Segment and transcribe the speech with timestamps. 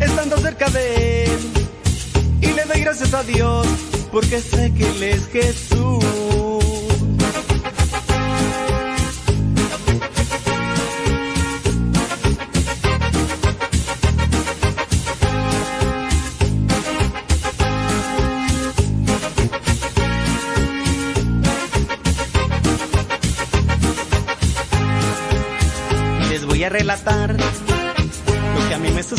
[0.00, 1.38] estando cerca de él.
[2.40, 3.66] Y le doy gracias a Dios,
[4.12, 6.04] porque sé que Él es Jesús.
[26.30, 27.36] Les voy a relatar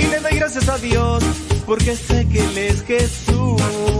[0.00, 1.22] Y le doy gracias a Dios,
[1.66, 3.99] porque sé que Él es Jesús.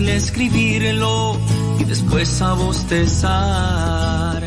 [0.00, 1.04] Fácil
[1.78, 4.42] y después a bostezar.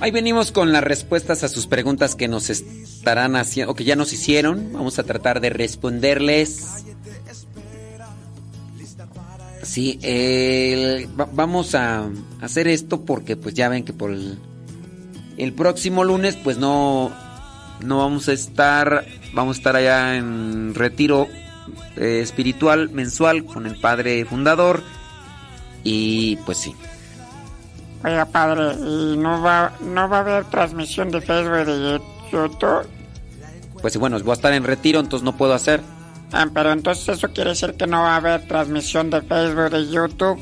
[0.00, 3.96] Ahí venimos con las respuestas a sus preguntas que nos estarán haciendo, o que ya
[3.96, 4.72] nos hicieron.
[4.72, 6.84] Vamos a tratar de responderles.
[9.62, 9.98] Sí,
[11.32, 12.08] vamos a
[12.40, 14.38] hacer esto porque pues ya ven que por el,
[15.38, 17.10] el próximo lunes pues no,
[17.80, 21.28] no vamos a estar, vamos a estar allá en retiro
[21.96, 24.82] eh, espiritual mensual con el padre fundador
[25.82, 26.74] y pues sí.
[28.04, 32.86] Oiga, padre, ¿y no va, no va a haber transmisión de Facebook de YouTube?
[33.80, 35.80] Pues bueno, voy a estar en retiro, entonces no puedo hacer.
[36.32, 39.88] Ah, pero entonces eso quiere decir que no va a haber transmisión de Facebook de
[39.88, 40.38] YouTube.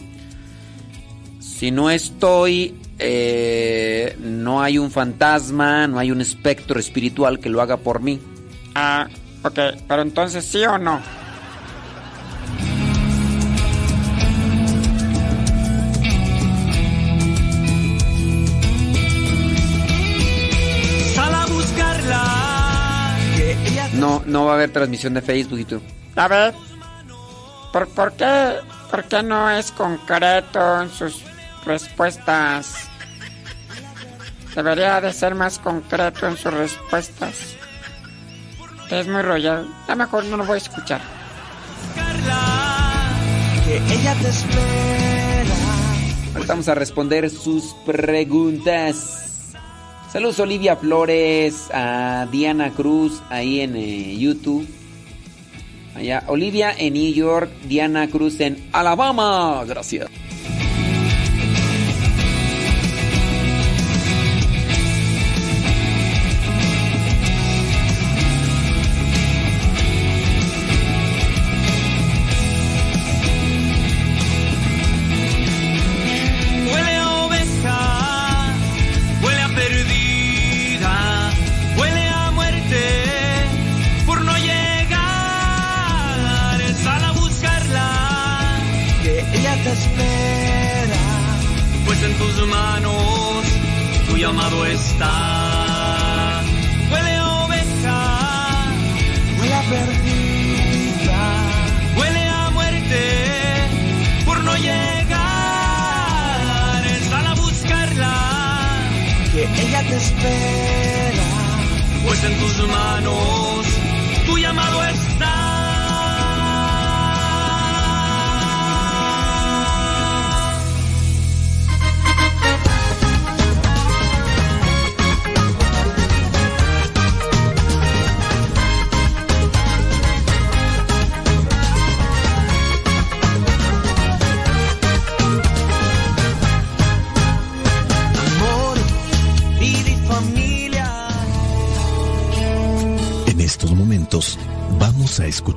[1.39, 7.61] Si no estoy, eh, no hay un fantasma, no hay un espectro espiritual que lo
[7.61, 8.21] haga por mí.
[8.75, 9.09] Ah,
[9.43, 11.01] ok, pero entonces sí o no.
[23.95, 25.83] No, no va a haber transmisión de Facebook y YouTube.
[26.17, 26.55] A ver,
[27.73, 28.55] ¿por, por qué,
[28.91, 31.23] ¿por qué no es concreto en sus
[31.65, 32.89] respuestas?
[34.57, 37.57] Debería de ser más concreto en sus respuestas.
[38.93, 39.67] Es muy rollado.
[39.89, 41.01] A lo mejor no lo voy a escuchar.
[43.65, 45.55] que ella te espera.
[46.35, 49.55] Ahorita vamos a responder sus preguntas.
[50.13, 54.69] Saludos Olivia Flores, a Diana Cruz ahí en eh, YouTube.
[55.95, 59.65] Allá, Olivia en New York, Diana Cruz en Alabama.
[59.67, 60.11] Gracias.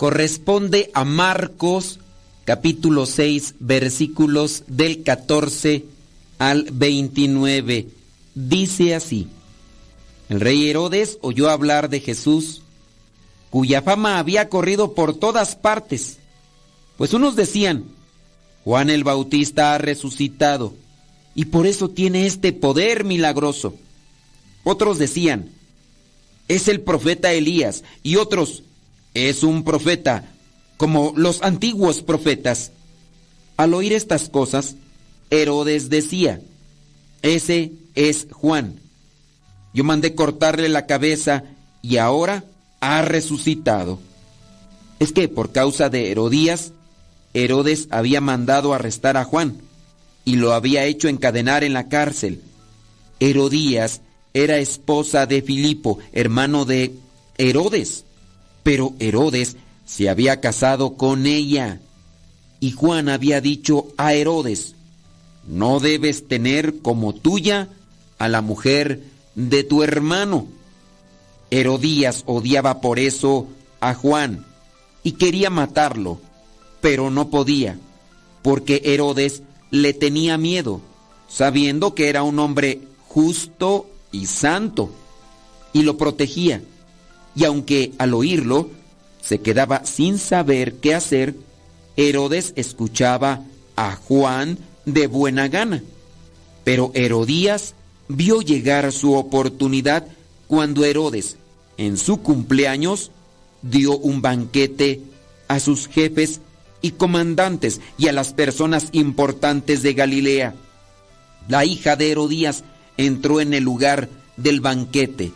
[0.00, 1.98] corresponde a Marcos
[2.46, 5.84] capítulo 6 versículos del 14
[6.38, 7.86] al 29.
[8.34, 9.28] Dice así,
[10.30, 12.62] el rey Herodes oyó hablar de Jesús,
[13.50, 16.16] cuya fama había corrido por todas partes,
[16.96, 17.84] pues unos decían,
[18.64, 20.72] Juan el Bautista ha resucitado
[21.34, 23.74] y por eso tiene este poder milagroso.
[24.64, 25.50] Otros decían,
[26.48, 28.62] es el profeta Elías y otros,
[29.14, 30.24] es un profeta,
[30.76, 32.72] como los antiguos profetas.
[33.56, 34.76] Al oír estas cosas,
[35.30, 36.40] Herodes decía,
[37.22, 38.80] ese es Juan.
[39.74, 41.44] Yo mandé cortarle la cabeza
[41.82, 42.44] y ahora
[42.80, 43.98] ha resucitado.
[44.98, 46.72] Es que por causa de Herodías,
[47.34, 49.58] Herodes había mandado arrestar a Juan
[50.24, 52.42] y lo había hecho encadenar en la cárcel.
[53.20, 54.00] Herodías
[54.34, 56.94] era esposa de Filipo, hermano de
[57.38, 58.04] Herodes
[58.62, 61.80] pero Herodes se había casado con ella.
[62.60, 64.74] Y Juan había dicho a Herodes,
[65.46, 67.68] no debes tener como tuya
[68.18, 69.02] a la mujer
[69.34, 70.46] de tu hermano.
[71.50, 73.48] Herodías odiaba por eso
[73.80, 74.44] a Juan
[75.02, 76.20] y quería matarlo,
[76.80, 77.78] pero no podía,
[78.42, 80.80] porque Herodes le tenía miedo,
[81.28, 84.92] sabiendo que era un hombre justo y santo,
[85.72, 86.62] y lo protegía
[87.34, 88.70] y aunque al oírlo
[89.22, 91.34] se quedaba sin saber qué hacer,
[91.96, 93.42] Herodes escuchaba
[93.76, 95.82] a Juan de buena gana.
[96.64, 97.74] Pero Herodías
[98.08, 100.06] vio llegar su oportunidad
[100.46, 101.36] cuando Herodes,
[101.76, 103.10] en su cumpleaños,
[103.62, 105.00] dio un banquete
[105.48, 106.40] a sus jefes
[106.82, 110.54] y comandantes y a las personas importantes de Galilea.
[111.48, 112.64] La hija de Herodías
[112.96, 115.32] entró en el lugar del banquete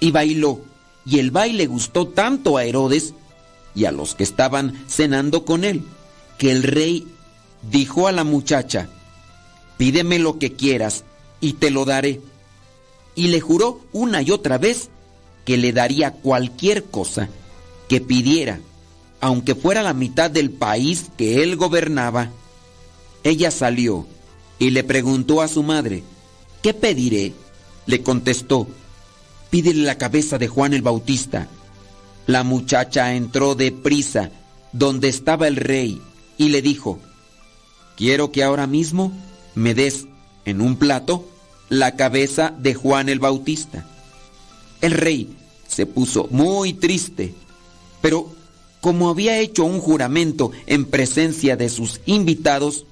[0.00, 0.60] y bailó
[1.06, 3.14] y el baile gustó tanto a Herodes
[3.74, 5.82] y a los que estaban cenando con él,
[6.38, 7.06] que el rey
[7.70, 8.88] dijo a la muchacha,
[9.76, 11.04] pídeme lo que quieras
[11.40, 12.20] y te lo daré.
[13.14, 14.88] Y le juró una y otra vez
[15.44, 17.28] que le daría cualquier cosa
[17.88, 18.60] que pidiera,
[19.20, 22.30] aunque fuera la mitad del país que él gobernaba.
[23.22, 24.06] Ella salió
[24.58, 26.02] y le preguntó a su madre,
[26.62, 27.34] ¿qué pediré?
[27.86, 28.66] Le contestó,
[29.54, 31.46] pídele la cabeza de Juan el Bautista.
[32.26, 34.32] La muchacha entró deprisa
[34.72, 36.02] donde estaba el rey
[36.36, 36.98] y le dijo,
[37.96, 39.12] quiero que ahora mismo
[39.54, 40.08] me des
[40.44, 41.28] en un plato
[41.68, 43.86] la cabeza de Juan el Bautista.
[44.80, 45.36] El rey
[45.68, 47.32] se puso muy triste,
[48.00, 48.34] pero
[48.80, 52.86] como había hecho un juramento en presencia de sus invitados,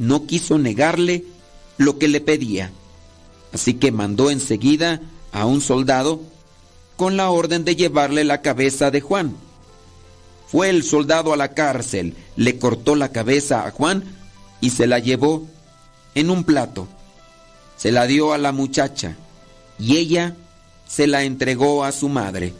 [0.00, 1.24] no quiso negarle
[1.78, 2.72] lo que le pedía.
[3.52, 5.00] Así que mandó enseguida
[5.34, 6.20] a un soldado
[6.96, 9.36] con la orden de llevarle la cabeza de Juan.
[10.46, 14.04] Fue el soldado a la cárcel, le cortó la cabeza a Juan
[14.60, 15.46] y se la llevó
[16.14, 16.86] en un plato.
[17.76, 19.16] Se la dio a la muchacha
[19.78, 20.36] y ella
[20.86, 22.54] se la entregó a su madre.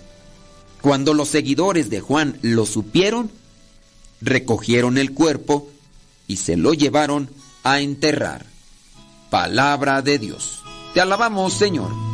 [0.82, 3.30] Cuando los seguidores de Juan lo supieron,
[4.20, 5.70] recogieron el cuerpo
[6.26, 7.30] y se lo llevaron
[7.62, 8.46] a enterrar.
[9.30, 10.62] Palabra de Dios.
[10.92, 12.13] Te alabamos, Señor.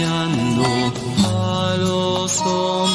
[2.39, 2.87] Oh,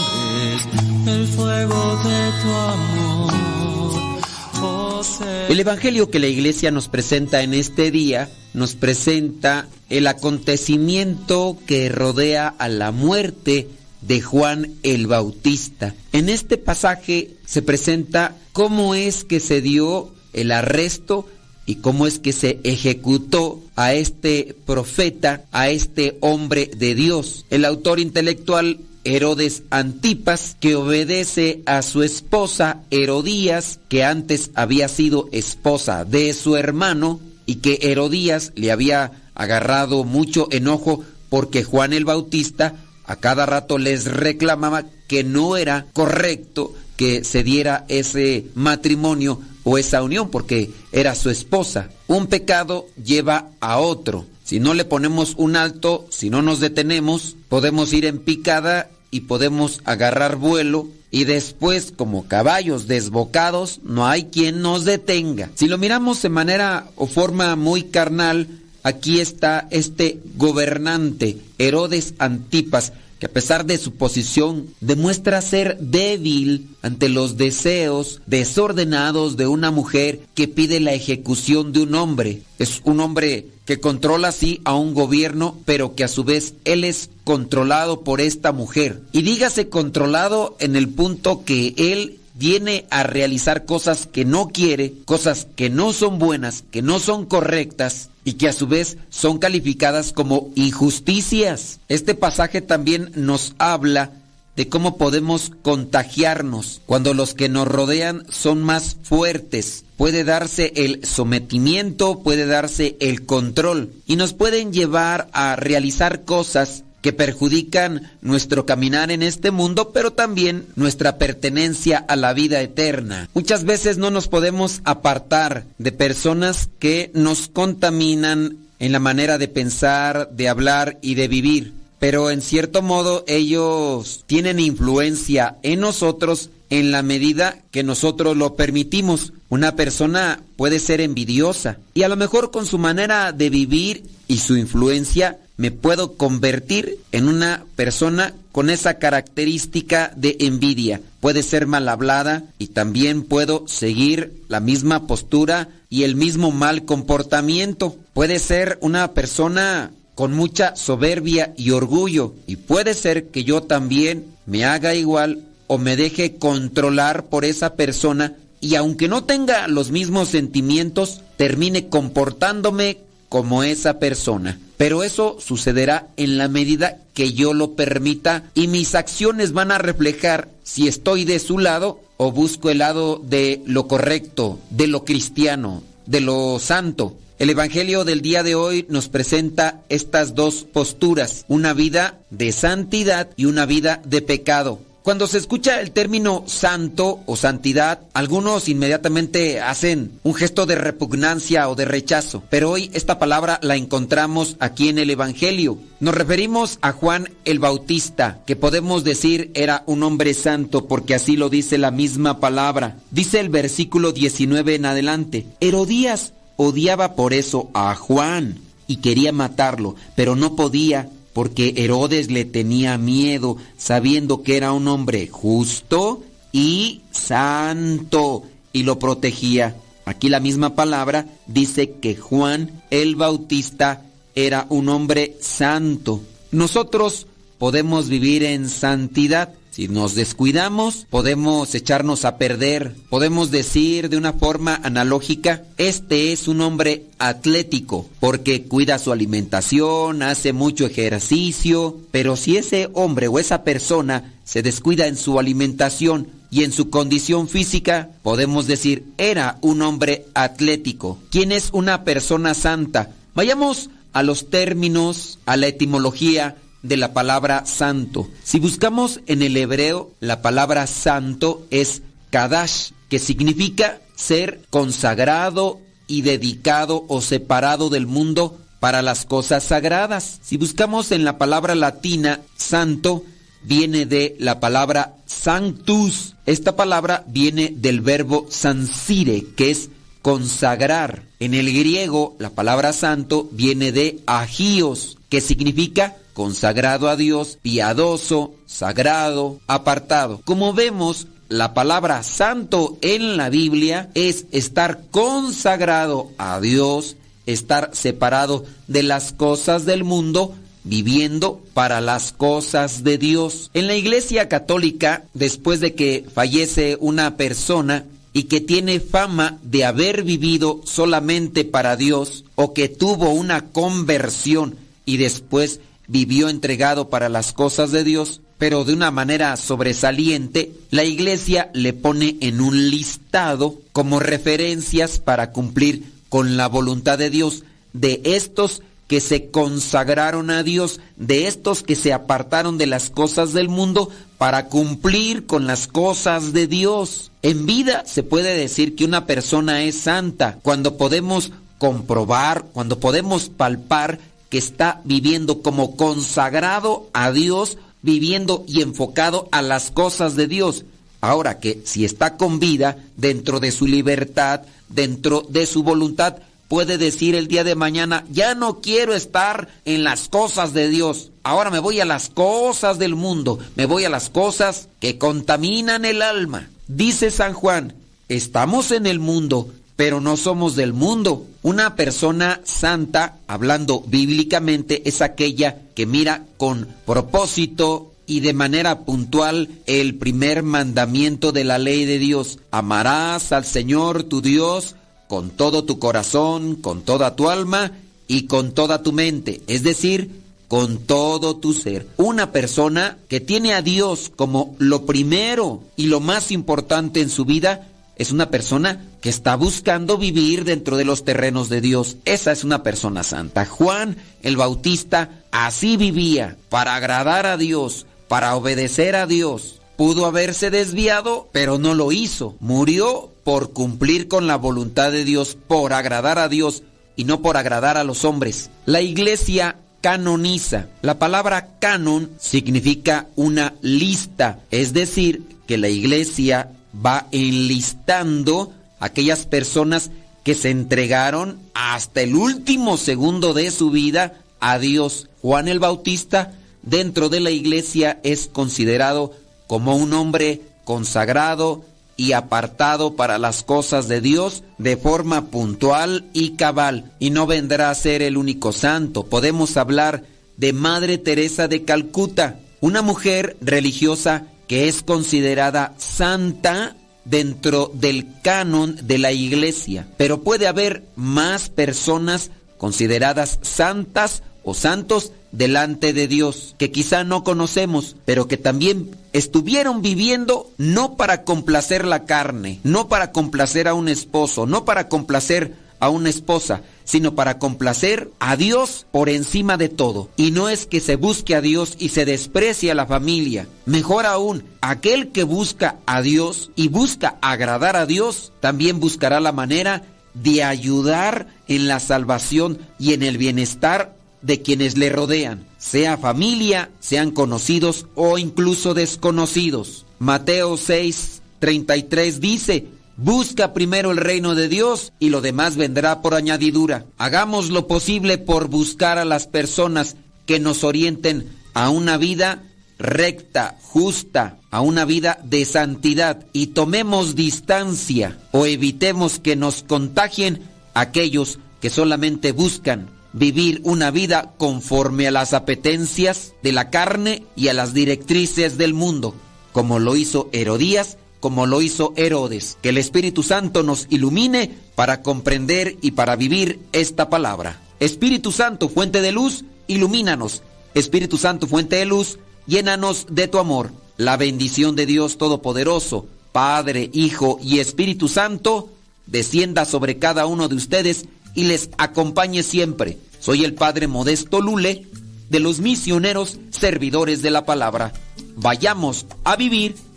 [5.49, 11.91] El Evangelio que la iglesia nos presenta en este día nos presenta el acontecimiento que
[11.91, 13.69] rodea a la muerte
[14.01, 15.95] de Juan el Bautista.
[16.13, 21.29] En este pasaje se presenta cómo es que se dio el arresto
[21.67, 27.45] y cómo es que se ejecutó a este profeta, a este hombre de Dios.
[27.51, 35.29] El autor intelectual Herodes Antipas, que obedece a su esposa Herodías, que antes había sido
[35.33, 42.05] esposa de su hermano, y que Herodías le había agarrado mucho enojo porque Juan el
[42.05, 49.41] Bautista a cada rato les reclamaba que no era correcto que se diera ese matrimonio
[49.63, 51.91] o esa unión porque era su esposa.
[52.09, 54.27] Un pecado lleva a otro.
[54.45, 59.21] Si no le ponemos un alto, si no nos detenemos, podemos ir en picada y
[59.21, 65.51] podemos agarrar vuelo y después como caballos desbocados no hay quien nos detenga.
[65.55, 68.49] Si lo miramos de manera o forma muy carnal,
[68.83, 76.69] aquí está este gobernante, Herodes Antipas, que a pesar de su posición demuestra ser débil
[76.83, 82.43] ante los deseos desordenados de una mujer que pide la ejecución de un hombre.
[82.59, 86.85] Es un hombre que controla así a un gobierno, pero que a su vez él
[86.85, 89.03] es controlado por esta mujer.
[89.13, 94.93] Y dígase controlado en el punto que él viene a realizar cosas que no quiere,
[95.05, 99.39] cosas que no son buenas, que no son correctas, y que a su vez son
[99.39, 101.79] calificadas como injusticias.
[101.89, 104.11] Este pasaje también nos habla
[104.57, 109.85] de cómo podemos contagiarnos cuando los que nos rodean son más fuertes.
[109.97, 116.83] Puede darse el sometimiento, puede darse el control y nos pueden llevar a realizar cosas
[117.07, 123.29] que perjudican nuestro caminar en este mundo, pero también nuestra pertenencia a la vida eterna.
[123.33, 129.47] Muchas veces no nos podemos apartar de personas que nos contaminan en la manera de
[129.47, 136.51] pensar, de hablar y de vivir, pero en cierto modo ellos tienen influencia en nosotros
[136.71, 139.33] en la medida que nosotros lo permitimos.
[139.49, 144.39] Una persona puede ser envidiosa y a lo mejor con su manera de vivir y
[144.39, 151.01] su influencia me puedo convertir en una persona con esa característica de envidia.
[151.21, 156.85] Puede ser mal hablada y también puedo seguir la misma postura y el mismo mal
[156.85, 157.97] comportamiento.
[158.13, 164.27] Puede ser una persona con mucha soberbia y orgullo y puede ser que yo también
[164.47, 169.91] me haga igual o me deje controlar por esa persona y aunque no tenga los
[169.91, 172.99] mismos sentimientos, termine comportándome
[173.29, 174.59] como esa persona.
[174.77, 179.79] Pero eso sucederá en la medida que yo lo permita y mis acciones van a
[179.79, 185.05] reflejar si estoy de su lado o busco el lado de lo correcto, de lo
[185.05, 187.17] cristiano, de lo santo.
[187.39, 193.29] El Evangelio del día de hoy nos presenta estas dos posturas, una vida de santidad
[193.37, 194.81] y una vida de pecado.
[195.07, 201.69] Cuando se escucha el término santo o santidad, algunos inmediatamente hacen un gesto de repugnancia
[201.69, 205.79] o de rechazo, pero hoy esta palabra la encontramos aquí en el Evangelio.
[206.01, 211.37] Nos referimos a Juan el Bautista, que podemos decir era un hombre santo porque así
[211.37, 212.97] lo dice la misma palabra.
[213.13, 218.59] Dice el versículo 19 en adelante, Herodías odiaba por eso a Juan
[218.89, 224.89] y quería matarlo, pero no podía porque Herodes le tenía miedo, sabiendo que era un
[224.89, 229.77] hombre justo y santo, y lo protegía.
[230.07, 236.23] Aquí la misma palabra dice que Juan el Bautista era un hombre santo.
[236.53, 237.27] Nosotros
[237.59, 242.97] podemos vivir en santidad si nos descuidamos, podemos echarnos a perder.
[243.11, 250.23] Podemos decir de una forma analógica, este es un hombre atlético porque cuida su alimentación,
[250.23, 256.29] hace mucho ejercicio, pero si ese hombre o esa persona se descuida en su alimentación
[256.51, 261.19] y en su condición física, podemos decir, era un hombre atlético.
[261.31, 263.11] ¿Quién es una persona santa?
[263.35, 268.29] Vayamos a los términos, a la etimología de la palabra santo.
[268.43, 276.23] Si buscamos en el hebreo, la palabra santo es kadash, que significa ser consagrado y
[276.23, 280.39] dedicado o separado del mundo para las cosas sagradas.
[280.43, 283.25] Si buscamos en la palabra latina santo,
[283.63, 286.35] viene de la palabra sanctus.
[286.47, 289.91] Esta palabra viene del verbo sansire, que es
[290.23, 291.23] consagrar.
[291.41, 298.53] En el griego, la palabra santo viene de agios, que significa consagrado a Dios, piadoso,
[298.67, 300.43] sagrado, apartado.
[300.45, 307.17] Como vemos, la palabra santo en la Biblia es estar consagrado a Dios,
[307.47, 313.71] estar separado de las cosas del mundo, viviendo para las cosas de Dios.
[313.73, 319.87] En la Iglesia Católica, después de que fallece una persona y que tiene fama de
[319.87, 324.77] haber vivido solamente para Dios o que tuvo una conversión
[325.07, 331.05] y después vivió entregado para las cosas de Dios, pero de una manera sobresaliente, la
[331.05, 337.65] iglesia le pone en un listado como referencias para cumplir con la voluntad de Dios
[337.93, 343.53] de estos que se consagraron a Dios, de estos que se apartaron de las cosas
[343.53, 347.31] del mundo para cumplir con las cosas de Dios.
[347.43, 353.49] En vida se puede decir que una persona es santa cuando podemos comprobar, cuando podemos
[353.49, 360.47] palpar que está viviendo como consagrado a Dios, viviendo y enfocado a las cosas de
[360.47, 360.85] Dios.
[361.21, 366.37] Ahora que si está con vida, dentro de su libertad, dentro de su voluntad,
[366.69, 371.31] puede decir el día de mañana, ya no quiero estar en las cosas de Dios,
[371.43, 376.05] ahora me voy a las cosas del mundo, me voy a las cosas que contaminan
[376.05, 376.69] el alma.
[376.89, 377.95] Dice San Juan,
[378.29, 381.47] estamos en el mundo, pero no somos del mundo.
[381.63, 389.69] Una persona santa, hablando bíblicamente, es aquella que mira con propósito y de manera puntual
[389.87, 392.59] el primer mandamiento de la ley de Dios.
[392.71, 394.95] Amarás al Señor tu Dios
[395.29, 397.93] con todo tu corazón, con toda tu alma
[398.29, 402.09] y con toda tu mente, es decir, con todo tu ser.
[402.17, 407.45] Una persona que tiene a Dios como lo primero y lo más importante en su
[407.45, 412.17] vida, es una persona que está buscando vivir dentro de los terrenos de Dios.
[412.25, 413.67] Esa es una persona santa.
[413.67, 419.81] Juan el Bautista así vivía, para agradar a Dios, para obedecer a Dios.
[419.97, 422.57] Pudo haberse desviado, pero no lo hizo.
[422.61, 426.83] Murió por cumplir con la voluntad de Dios, por agradar a Dios
[427.17, 428.71] y no por agradar a los hombres.
[428.85, 430.89] La iglesia canoniza.
[431.03, 436.71] La palabra canon significa una lista, es decir, que la iglesia
[437.05, 440.11] va enlistando aquellas personas
[440.45, 445.29] que se entregaron hasta el último segundo de su vida a Dios.
[445.43, 449.33] Juan el Bautista dentro de la iglesia es considerado
[449.67, 451.85] como un hombre consagrado
[452.17, 457.13] y apartado para las cosas de Dios de forma puntual y cabal.
[457.19, 459.27] Y no vendrá a ser el único santo.
[459.27, 460.25] Podemos hablar
[460.57, 468.97] de Madre Teresa de Calcuta, una mujer religiosa que es considerada santa dentro del canon
[469.03, 470.07] de la iglesia.
[470.17, 477.45] Pero puede haber más personas consideradas santas o santos delante de Dios, que quizá no
[477.45, 483.95] conocemos, pero que también estuvieron viviendo no para complacer la carne, no para complacer a
[483.95, 489.79] un esposo, no para complacer a una esposa, sino para complacer a Dios por encima
[489.79, 490.29] de todo.
[490.37, 493.67] Y no es que se busque a Dios y se desprecie a la familia.
[493.87, 499.53] Mejor aún, aquel que busca a Dios y busca agradar a Dios, también buscará la
[499.53, 500.03] manera
[500.35, 506.91] de ayudar en la salvación y en el bienestar de quienes le rodean, sea familia,
[507.01, 510.05] sean conocidos o incluso desconocidos.
[510.19, 516.35] Mateo 6, 33 dice, Busca primero el reino de Dios y lo demás vendrá por
[516.35, 517.07] añadidura.
[517.17, 522.63] Hagamos lo posible por buscar a las personas que nos orienten a una vida
[522.99, 530.63] recta, justa, a una vida de santidad y tomemos distancia o evitemos que nos contagien
[530.93, 537.69] aquellos que solamente buscan vivir una vida conforme a las apetencias de la carne y
[537.69, 539.35] a las directrices del mundo,
[539.73, 542.79] como lo hizo Herodías como lo hizo Herodes.
[542.83, 547.81] Que el Espíritu Santo nos ilumine para comprender y para vivir esta palabra.
[548.01, 550.63] Espíritu Santo, fuente de luz, ilumínanos.
[550.95, 553.93] Espíritu Santo, fuente de luz, llénanos de tu amor.
[554.17, 558.91] La bendición de Dios Todopoderoso, Padre, Hijo y Espíritu Santo,
[559.27, 563.19] descienda sobre cada uno de ustedes y les acompañe siempre.
[563.41, 565.07] Soy el Padre Modesto Lule,
[565.51, 568.13] de los misioneros servidores de la palabra.
[568.57, 569.97] Vayamos a vivir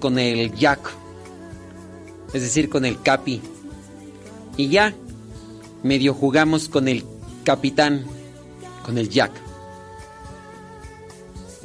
[0.00, 0.80] Con el Jack,
[2.32, 3.42] es decir, con el Capi.
[4.56, 4.94] Y ya,
[5.82, 7.04] medio jugamos con el
[7.44, 8.06] Capitán,
[8.84, 9.32] con el Jack.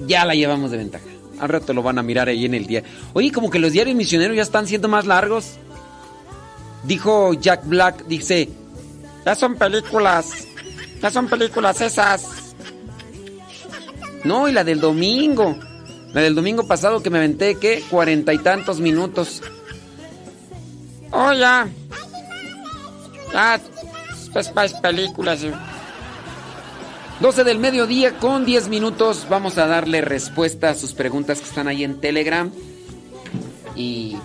[0.06, 1.06] Ya la llevamos de ventaja.
[1.40, 2.84] Al rato lo van a mirar ahí en el día.
[3.14, 5.54] Oye, como que los diarios misioneros ya están siendo más largos.
[6.84, 8.50] Dijo Jack Black, dice,
[9.26, 10.48] ya son películas,
[11.02, 12.54] ya son películas esas.
[14.24, 15.58] No, y la del domingo.
[16.14, 17.84] La del domingo pasado que me aventé, ¿qué?
[17.90, 19.42] Cuarenta y tantos minutos.
[21.12, 21.70] Oh, ya.
[23.34, 23.62] Ya,
[24.34, 25.46] pues, películas.
[27.22, 29.28] 12 del mediodía con 10 minutos.
[29.30, 32.52] Vamos a darle respuesta a sus preguntas que están ahí en Telegram.
[33.76, 34.18] Y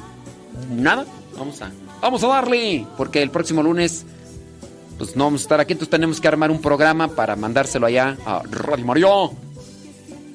[0.71, 1.05] nada,
[1.37, 1.71] vamos a,
[2.01, 2.87] vamos a darle.
[2.97, 4.07] Porque el próximo lunes,
[4.99, 5.75] pues no vamos a estar aquí.
[5.75, 9.33] Entonces tenemos que armar un programa para mandárselo allá a Radio Mario.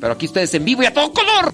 [0.01, 1.53] Pero aquí ustedes en vivo y a todo color.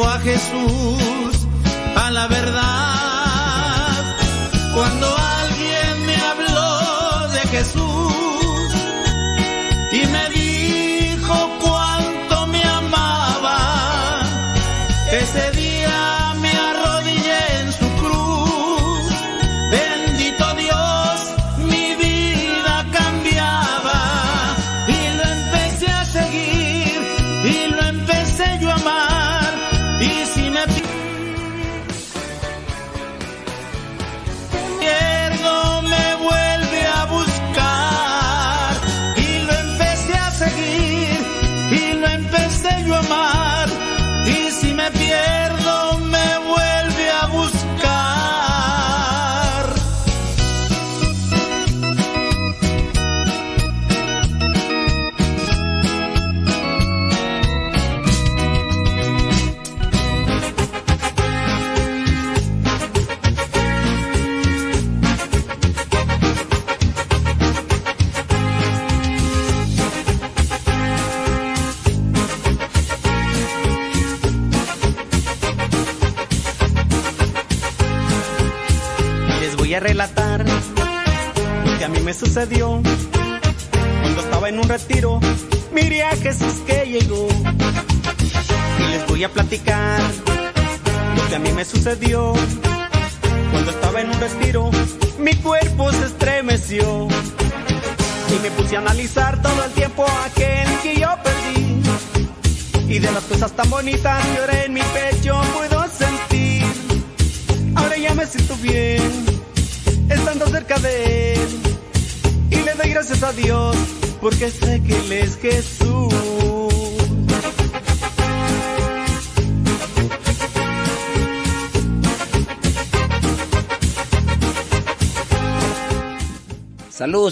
[0.00, 1.11] a Jesús,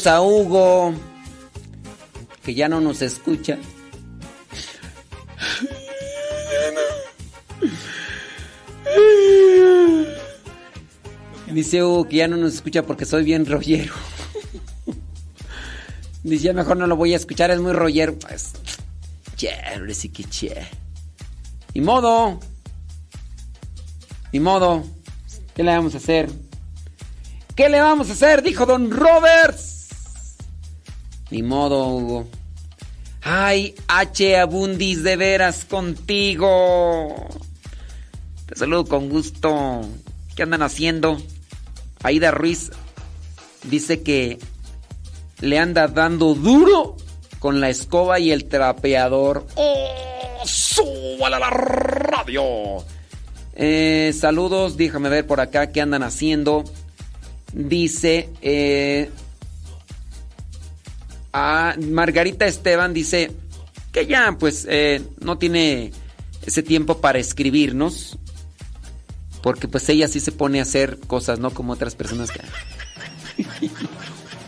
[0.07, 0.95] A Hugo,
[2.43, 3.59] que ya no nos escucha.
[11.53, 13.93] Dice Hugo que ya no nos escucha porque soy bien rollero.
[16.23, 18.19] Dice, ya mejor no lo voy a escuchar, es muy rollero.
[18.19, 18.53] Pues,
[19.75, 20.67] ahora sí que che.
[21.75, 22.41] Ni modo.
[24.33, 24.85] Ni modo.
[25.55, 26.31] ¿Qué le vamos a hacer?
[27.55, 28.43] ¿Qué le vamos a hacer?
[28.43, 29.80] Dijo Don Roberts.
[31.31, 32.29] Ni modo, Hugo.
[33.23, 34.39] Ay, H.
[34.39, 37.29] Abundis, de veras contigo.
[38.47, 39.83] Te saludo con gusto.
[40.35, 41.21] ¿Qué andan haciendo?
[42.03, 42.71] Aida Ruiz
[43.65, 44.39] dice que
[45.41, 46.97] le anda dando duro
[47.39, 49.47] con la escoba y el trapeador.
[49.55, 50.41] ¡Oh!
[50.45, 52.85] ¡Súbale a la radio!
[53.55, 56.65] Eh, saludos, déjame ver por acá qué andan haciendo.
[57.53, 59.11] Dice eh,
[61.33, 63.31] Margarita Esteban dice
[63.93, 65.93] que ya pues eh, no tiene
[66.45, 68.19] ese tiempo para escribirnos
[69.43, 72.41] porque pues ella sí se pone a hacer cosas, no como otras personas que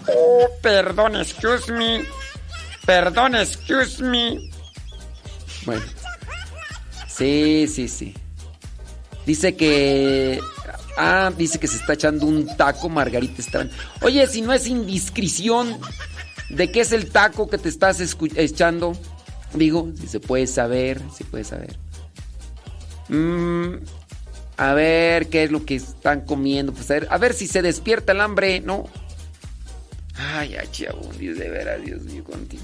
[0.09, 2.05] Oh, perdón, excuse me.
[2.85, 4.51] Perdón, excuse me.
[5.65, 5.83] Bueno.
[7.09, 8.15] Sí, sí, sí.
[9.25, 10.41] Dice que.
[10.97, 13.71] Ah, dice que se está echando un taco, Margarita Esteban.
[14.03, 15.79] Oye, si no es indiscreción,
[16.53, 18.01] ¿de qué es el taco que te estás
[18.37, 18.93] echando?
[19.55, 21.77] Digo, si se puede saber, se puede saber.
[23.09, 23.85] Mm,
[24.57, 26.73] a ver qué es lo que están comiendo.
[26.73, 28.85] Pues a ver, a ver si se despierta el hambre, ¿no?
[30.17, 30.69] Ay, ay,
[31.19, 32.63] Dios de veras, Dios mío, contigo.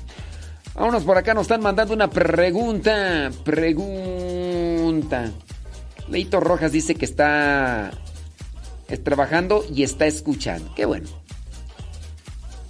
[0.75, 3.31] Vámonos por acá, nos están mandando una pregunta.
[3.45, 5.31] Pregunta.
[6.09, 7.91] Leito Rojas dice que está
[9.03, 10.73] trabajando y está escuchando.
[10.75, 11.09] Qué bueno.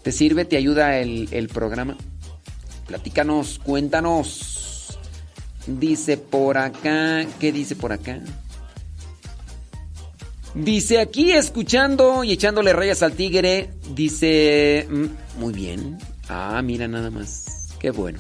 [0.03, 0.45] ¿Te sirve?
[0.45, 1.97] ¿Te ayuda el, el programa?
[2.87, 4.99] Platícanos, cuéntanos.
[5.67, 7.27] Dice por acá.
[7.39, 8.21] ¿Qué dice por acá?
[10.55, 13.71] Dice aquí escuchando y echándole rayas al tigre.
[13.95, 15.99] Dice, mm, muy bien.
[16.29, 17.69] Ah, mira nada más.
[17.79, 18.19] Qué bueno.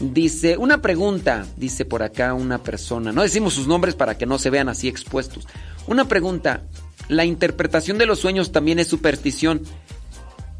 [0.00, 3.12] Dice, una pregunta, dice por acá una persona.
[3.12, 5.46] No decimos sus nombres para que no se vean así expuestos.
[5.86, 6.64] Una pregunta,
[7.08, 9.62] ¿la interpretación de los sueños también es superstición?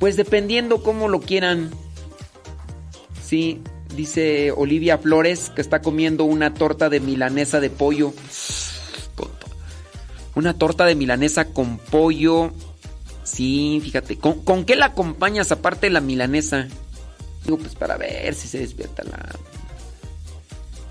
[0.02, 1.70] Pues dependiendo cómo lo quieran.
[3.24, 3.62] Sí,
[3.94, 8.12] dice Olivia Flores que está comiendo una torta de milanesa de pollo.
[10.34, 12.50] Una torta de milanesa con pollo.
[13.22, 14.18] Sí, fíjate.
[14.18, 16.66] ¿Con, qué la acompañas aparte de la milanesa?
[17.44, 19.38] Digo, pues para ver si se despierta la...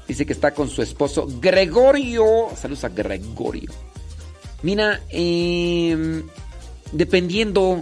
[0.08, 2.48] Dice que está con su esposo Gregorio.
[2.56, 3.74] Saludos a Gregorio.
[4.64, 6.24] Mira, em,
[6.94, 7.82] dependiendo,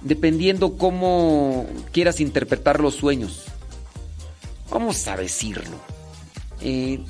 [0.00, 3.44] dependiendo cómo quieras interpretar los sueños.
[4.70, 5.76] Vamos a decirlo.
[6.62, 7.00] Eh,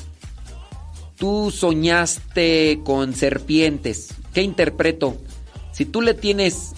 [1.17, 4.15] tú soñaste con serpientes.
[4.33, 5.17] ¿Qué interpreto?
[5.73, 6.75] Si tú le tienes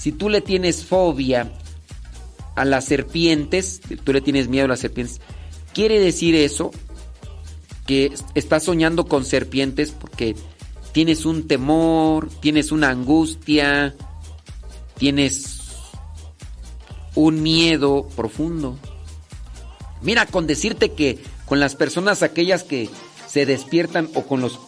[0.00, 1.52] si tú le tienes fobia
[2.54, 5.20] a las serpientes, tú le tienes miedo a las serpientes,
[5.74, 6.70] quiere decir eso
[7.86, 10.34] que estás soñando con serpientes porque
[10.92, 13.94] tienes un temor, tienes una angustia,
[15.00, 15.60] tienes
[17.14, 18.76] un miedo profundo.
[20.02, 22.90] Mira, con decirte que con las personas aquellas que
[23.26, 24.60] se despiertan o con los,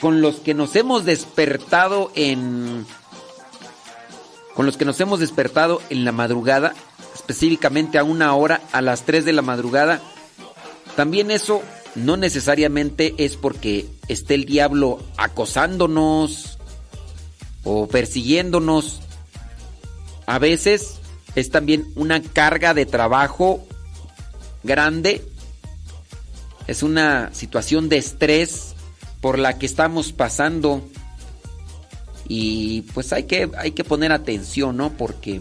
[0.00, 2.86] con los que nos hemos despertado en...
[4.54, 6.74] Con los que nos hemos despertado en la madrugada,
[7.14, 10.02] específicamente a una hora, a las 3 de la madrugada,
[10.96, 11.62] también eso
[11.94, 16.58] no necesariamente es porque esté el diablo acosándonos
[17.62, 19.00] o persiguiéndonos.
[20.28, 20.98] A veces
[21.34, 23.66] es también una carga de trabajo
[24.62, 25.24] grande
[26.68, 28.74] es una situación de estrés
[29.22, 30.86] por la que estamos pasando.
[32.28, 34.92] Y pues hay que, hay que poner atención, ¿no?
[34.92, 35.40] Porque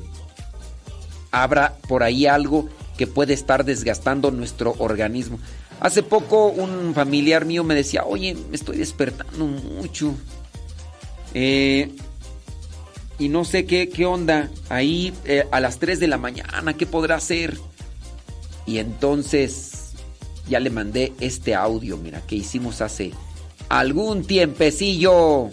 [1.32, 5.38] habrá por ahí algo que puede estar desgastando nuestro organismo.
[5.82, 10.16] Hace poco un familiar mío me decía, oye, me estoy despertando mucho.
[11.34, 11.94] Eh,
[13.20, 14.50] y no sé qué, qué onda.
[14.70, 17.58] Ahí eh, a las 3 de la mañana, ¿qué podrá hacer?
[18.66, 19.94] Y entonces
[20.50, 23.12] ya le mandé este audio, mira, que hicimos hace
[23.70, 25.50] algún tiempecillo.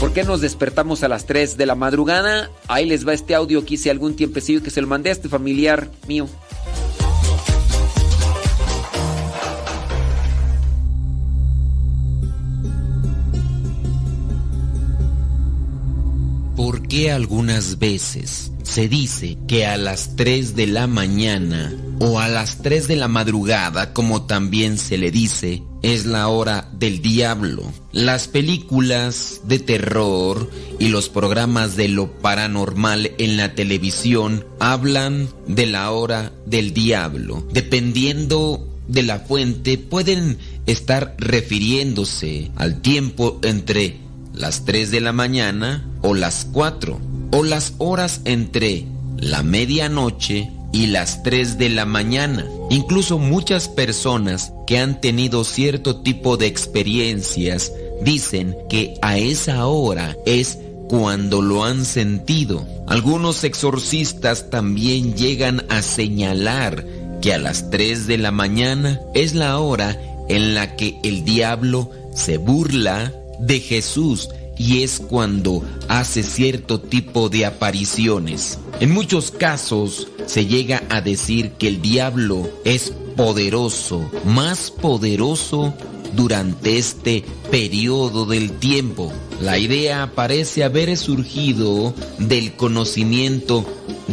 [0.00, 2.50] ¿Por qué nos despertamos a las 3 de la madrugada?
[2.68, 5.28] Ahí les va este audio que hice algún tiempecillo que se lo mandé a este
[5.28, 6.28] familiar mío.
[17.02, 22.86] Algunas veces se dice que a las 3 de la mañana o a las 3
[22.86, 27.64] de la madrugada, como también se le dice, es la hora del diablo.
[27.90, 35.66] Las películas de terror y los programas de lo paranormal en la televisión hablan de
[35.66, 37.46] la hora del diablo.
[37.52, 44.03] Dependiendo de la fuente, pueden estar refiriéndose al tiempo entre
[44.34, 50.88] las 3 de la mañana o las 4 o las horas entre la medianoche y
[50.88, 52.44] las 3 de la mañana.
[52.68, 57.72] Incluso muchas personas que han tenido cierto tipo de experiencias
[58.02, 60.58] dicen que a esa hora es
[60.88, 62.66] cuando lo han sentido.
[62.86, 66.84] Algunos exorcistas también llegan a señalar
[67.22, 71.90] que a las 3 de la mañana es la hora en la que el diablo
[72.14, 73.12] se burla
[73.46, 78.58] de Jesús y es cuando hace cierto tipo de apariciones.
[78.80, 85.74] En muchos casos se llega a decir que el diablo es poderoso, más poderoso
[86.14, 89.12] durante este periodo del tiempo.
[89.40, 93.64] La idea parece haber surgido del conocimiento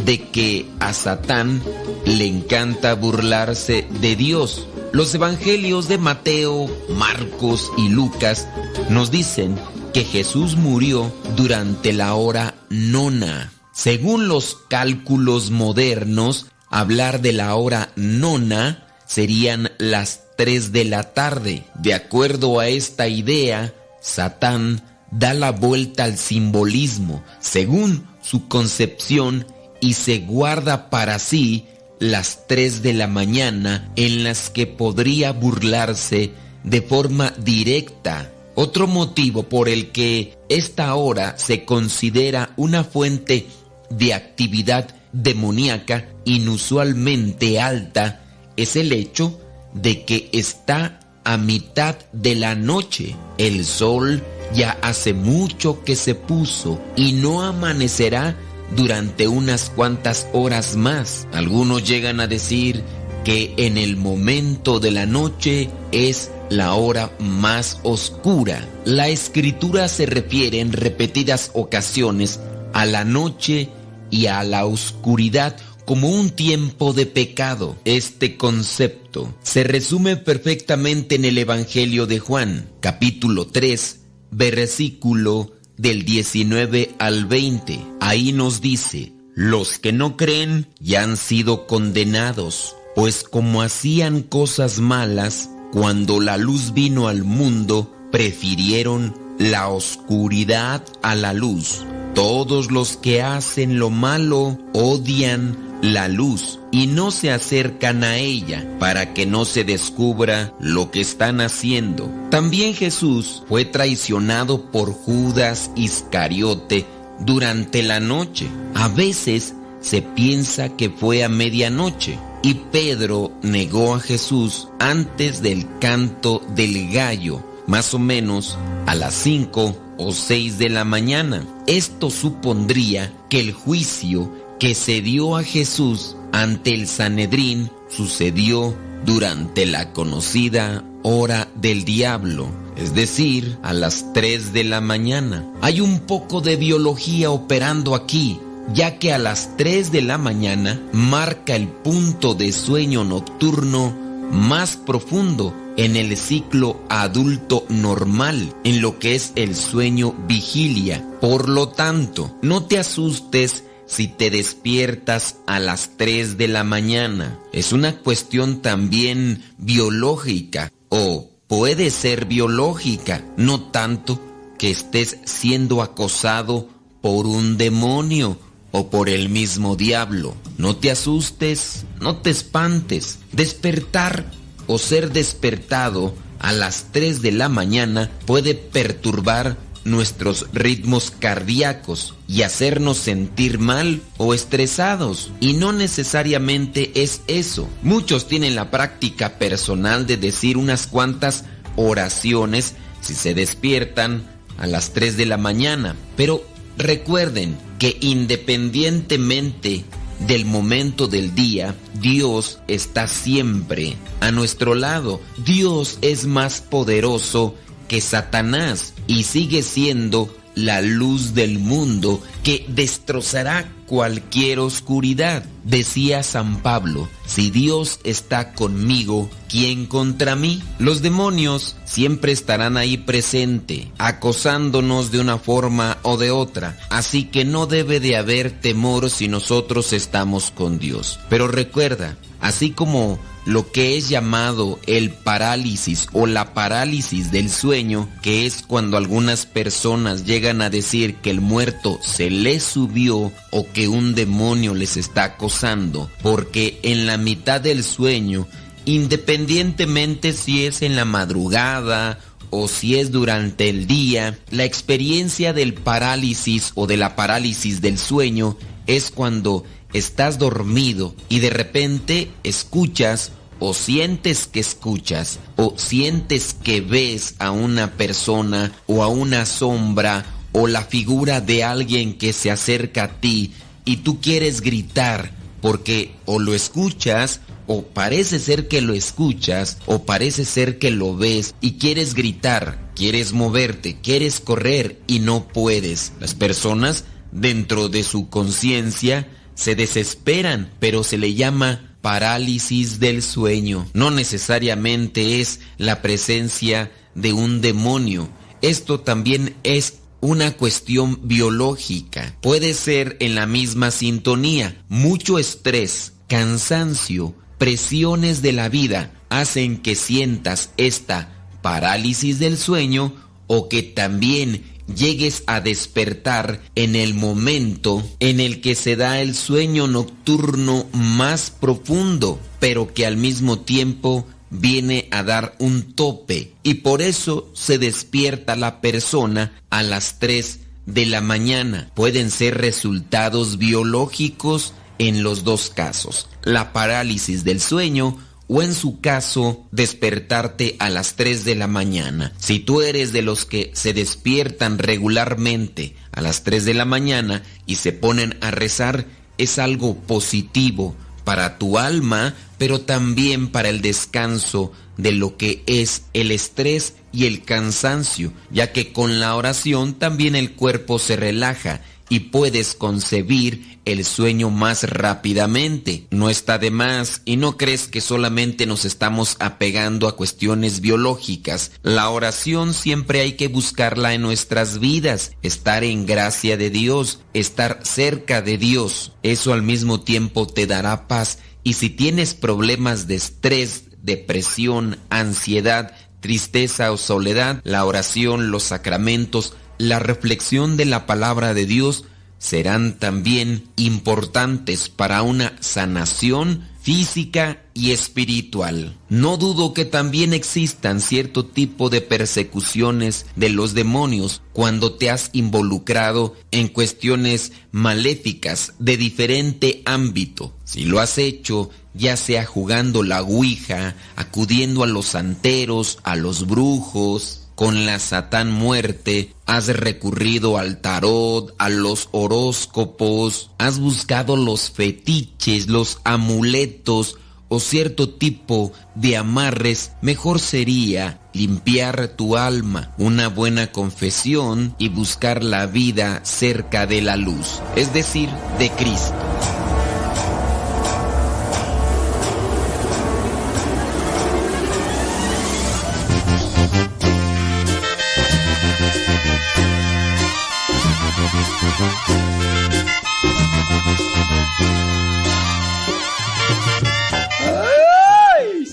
[0.04, 1.62] de que a Satán
[2.04, 4.66] le encanta burlarse de Dios.
[4.92, 8.46] Los evangelios de Mateo, Marcos y Lucas
[8.90, 9.58] nos dicen
[9.94, 13.50] que Jesús murió durante la hora nona.
[13.72, 21.64] Según los cálculos modernos, hablar de la hora nona serían las 3 de la tarde.
[21.74, 23.72] De acuerdo a esta idea,
[24.02, 29.46] Satán da la vuelta al simbolismo según su concepción
[29.80, 31.66] y se guarda para sí
[32.02, 36.32] las 3 de la mañana en las que podría burlarse
[36.64, 43.46] de forma directa otro motivo por el que esta hora se considera una fuente
[43.88, 48.20] de actividad demoníaca inusualmente alta
[48.56, 49.40] es el hecho
[49.72, 53.16] de que está a mitad de la noche.
[53.38, 54.22] El sol
[54.54, 58.36] ya hace mucho que se puso y no amanecerá
[58.76, 61.26] durante unas cuantas horas más.
[61.32, 62.82] Algunos llegan a decir
[63.24, 68.68] que en el momento de la noche es la hora más oscura.
[68.84, 72.40] La escritura se refiere en repetidas ocasiones
[72.72, 73.68] a la noche
[74.10, 77.76] y a la oscuridad como un tiempo de pecado.
[77.84, 84.00] Este concepto se resume perfectamente en el Evangelio de Juan, capítulo 3,
[84.30, 87.78] versículo del 19 al 20.
[88.00, 94.78] Ahí nos dice, los que no creen ya han sido condenados, pues como hacían cosas
[94.78, 101.84] malas, cuando la luz vino al mundo, prefirieron la oscuridad a la luz.
[102.14, 108.64] Todos los que hacen lo malo odian la luz y no se acercan a ella
[108.78, 112.10] para que no se descubra lo que están haciendo.
[112.30, 116.86] También Jesús fue traicionado por Judas Iscariote
[117.18, 118.46] durante la noche.
[118.74, 125.66] A veces se piensa que fue a medianoche y Pedro negó a Jesús antes del
[125.80, 128.56] canto del gallo, más o menos
[128.86, 131.44] a las 5 o 6 de la mañana.
[131.66, 134.30] Esto supondría que el juicio
[134.62, 142.46] que se dio a Jesús ante el Sanedrín sucedió durante la conocida hora del diablo,
[142.76, 145.44] es decir, a las 3 de la mañana.
[145.62, 148.38] Hay un poco de biología operando aquí
[148.72, 153.92] ya que a las 3 de la mañana marca el punto de sueño nocturno
[154.30, 161.04] más profundo en el ciclo adulto normal, en lo que es el sueño vigilia.
[161.20, 167.38] Por lo tanto, no te asustes si te despiertas a las 3 de la mañana.
[167.52, 174.18] Es una cuestión también biológica o puede ser biológica, no tanto
[174.58, 176.70] que estés siendo acosado
[177.02, 178.38] por un demonio
[178.70, 180.34] o por el mismo diablo.
[180.56, 183.18] No te asustes, no te espantes.
[183.32, 184.24] Despertar
[184.68, 192.42] o ser despertado a las 3 de la mañana puede perturbar nuestros ritmos cardíacos y
[192.42, 195.32] hacernos sentir mal o estresados.
[195.40, 197.68] Y no necesariamente es eso.
[197.82, 201.44] Muchos tienen la práctica personal de decir unas cuantas
[201.76, 205.96] oraciones si se despiertan a las 3 de la mañana.
[206.16, 206.44] Pero
[206.76, 209.82] recuerden, que independientemente
[210.20, 215.20] del momento del día, Dios está siempre a nuestro lado.
[215.44, 217.56] Dios es más poderoso
[217.92, 225.44] que Satanás y sigue siendo la luz del mundo que destrozará cualquier oscuridad.
[225.64, 230.62] Decía San Pablo, si Dios está conmigo, ¿quién contra mí?
[230.78, 237.44] Los demonios siempre estarán ahí presente, acosándonos de una forma o de otra, así que
[237.44, 241.20] no debe de haber temor si nosotros estamos con Dios.
[241.28, 248.08] Pero recuerda, así como lo que es llamado el parálisis o la parálisis del sueño,
[248.20, 253.66] que es cuando algunas personas llegan a decir que el muerto se les subió o
[253.72, 258.46] que un demonio les está acosando, porque en la mitad del sueño,
[258.84, 262.18] independientemente si es en la madrugada
[262.50, 267.98] o si es durante el día, la experiencia del parálisis o de la parálisis del
[267.98, 276.54] sueño es cuando estás dormido y de repente escuchas o sientes que escuchas o sientes
[276.62, 282.32] que ves a una persona o a una sombra o la figura de alguien que
[282.32, 283.52] se acerca a ti
[283.84, 290.04] y tú quieres gritar porque o lo escuchas o parece ser que lo escuchas o
[290.04, 296.12] parece ser que lo ves y quieres gritar, quieres moverte, quieres correr y no puedes.
[296.20, 303.88] Las personas dentro de su conciencia se desesperan, pero se le llama parálisis del sueño.
[303.94, 308.28] No necesariamente es la presencia de un demonio.
[308.60, 312.36] Esto también es una cuestión biológica.
[312.40, 314.82] Puede ser en la misma sintonía.
[314.88, 323.14] Mucho estrés, cansancio, presiones de la vida hacen que sientas esta parálisis del sueño
[323.46, 329.34] o que también llegues a despertar en el momento en el que se da el
[329.34, 336.74] sueño nocturno más profundo, pero que al mismo tiempo viene a dar un tope y
[336.74, 341.90] por eso se despierta la persona a las 3 de la mañana.
[341.94, 346.28] Pueden ser resultados biológicos en los dos casos.
[346.42, 348.18] La parálisis del sueño
[348.54, 352.34] o en su caso despertarte a las 3 de la mañana.
[352.38, 357.42] Si tú eres de los que se despiertan regularmente a las 3 de la mañana
[357.64, 359.06] y se ponen a rezar,
[359.38, 360.94] es algo positivo
[361.24, 367.24] para tu alma, pero también para el descanso de lo que es el estrés y
[367.24, 371.80] el cansancio, ya que con la oración también el cuerpo se relaja
[372.10, 376.06] y puedes concebir el sueño más rápidamente.
[376.10, 381.72] No está de más y no crees que solamente nos estamos apegando a cuestiones biológicas.
[381.82, 387.80] La oración siempre hay que buscarla en nuestras vidas, estar en gracia de Dios, estar
[387.82, 389.12] cerca de Dios.
[389.22, 395.94] Eso al mismo tiempo te dará paz y si tienes problemas de estrés, depresión, ansiedad,
[396.20, 402.04] tristeza o soledad, la oración, los sacramentos, la reflexión de la palabra de Dios
[402.42, 408.98] serán también importantes para una sanación física y espiritual.
[409.08, 415.30] No dudo que también existan cierto tipo de persecuciones de los demonios cuando te has
[415.32, 420.52] involucrado en cuestiones maléficas de diferente ámbito.
[420.64, 426.48] Si lo has hecho, ya sea jugando la ouija, acudiendo a los santeros, a los
[426.48, 434.70] brujos, con la Satán muerte, has recurrido al tarot, a los horóscopos, has buscado los
[434.70, 437.16] fetiches, los amuletos
[437.48, 445.44] o cierto tipo de amarres, mejor sería limpiar tu alma, una buena confesión y buscar
[445.44, 449.14] la vida cerca de la luz, es decir, de Cristo.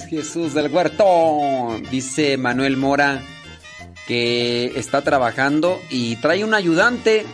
[0.10, 1.80] Jesús del Huerto.
[1.92, 3.22] Dice Manuel Mora
[4.08, 7.26] que está trabajando y trae un ayudante.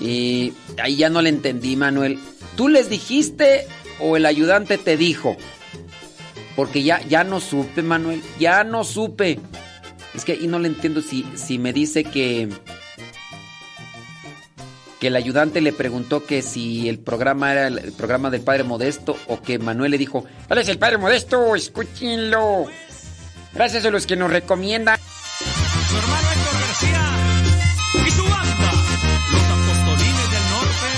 [0.00, 2.18] Y ahí ya no le entendí, Manuel.
[2.54, 3.66] ¿Tú les dijiste
[3.98, 5.36] o el ayudante te dijo?
[6.54, 8.22] Porque ya, ya no supe, Manuel.
[8.38, 9.40] Ya no supe.
[10.14, 12.48] Es que ahí no le entiendo si, si me dice que
[15.00, 19.16] que el ayudante le preguntó que si el programa era el programa del Padre Modesto
[19.28, 21.54] o que Manuel le dijo, ¿cuál es el Padre Modesto?
[21.54, 22.66] Escúchenlo.
[23.52, 24.98] Gracias a los que nos recomiendan.
[24.98, 28.72] Su hermano Héctor García y su banda,
[29.32, 30.90] los Apostolines del Norte,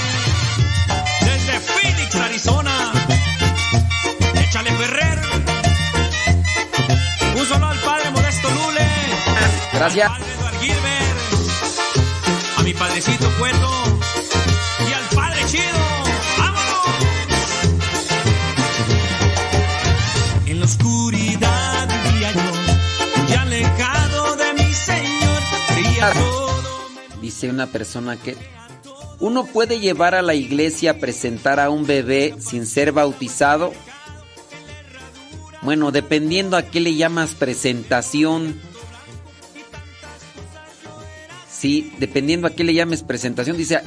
[1.24, 2.92] desde Phoenix, Arizona.
[4.42, 5.18] Échale Ferrer.
[7.36, 8.86] Un solo al Padre Modesto Lule.
[9.74, 10.39] Gracias.
[12.80, 13.70] Padrecito Cueto.
[14.88, 15.62] Y al Padre Chido.
[16.38, 16.86] ¡Vámonos!
[20.46, 22.52] En la oscuridad vivía yo,
[23.28, 26.88] y alejado de mi Señor, creía todo.
[27.20, 28.38] Dice una persona que
[29.18, 33.74] uno puede llevar a la iglesia a presentar a un bebé sin ser bautizado.
[35.60, 38.58] Bueno, dependiendo a qué le llamas presentación.
[41.60, 43.82] Sí, dependiendo a qué le llames presentación, dice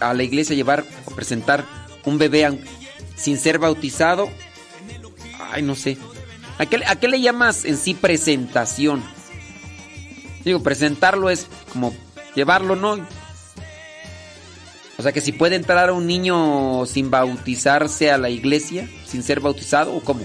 [0.00, 1.66] a la iglesia llevar o presentar
[2.06, 2.58] un bebé
[3.16, 4.30] sin ser bautizado.
[5.50, 5.98] Ay, no sé.
[6.56, 9.04] ¿A qué, a qué le llamas en sí presentación?
[10.42, 11.94] Digo, presentarlo es como
[12.34, 13.06] llevarlo, ¿no?
[14.96, 19.40] O sea que si puede entrar un niño sin bautizarse a la iglesia, sin ser
[19.40, 20.24] bautizado o cómo?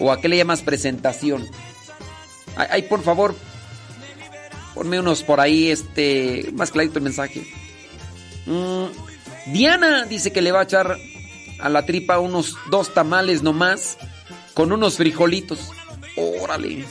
[0.00, 1.46] ¿O a qué le llamas presentación?
[2.56, 3.34] Ay, por favor,
[4.74, 7.46] ponme unos por ahí, este, más clarito el mensaje.
[8.46, 10.98] Mm, Diana dice que le va a echar
[11.60, 13.96] a la tripa unos dos tamales nomás
[14.54, 15.70] con unos frijolitos.
[16.16, 16.84] Órale.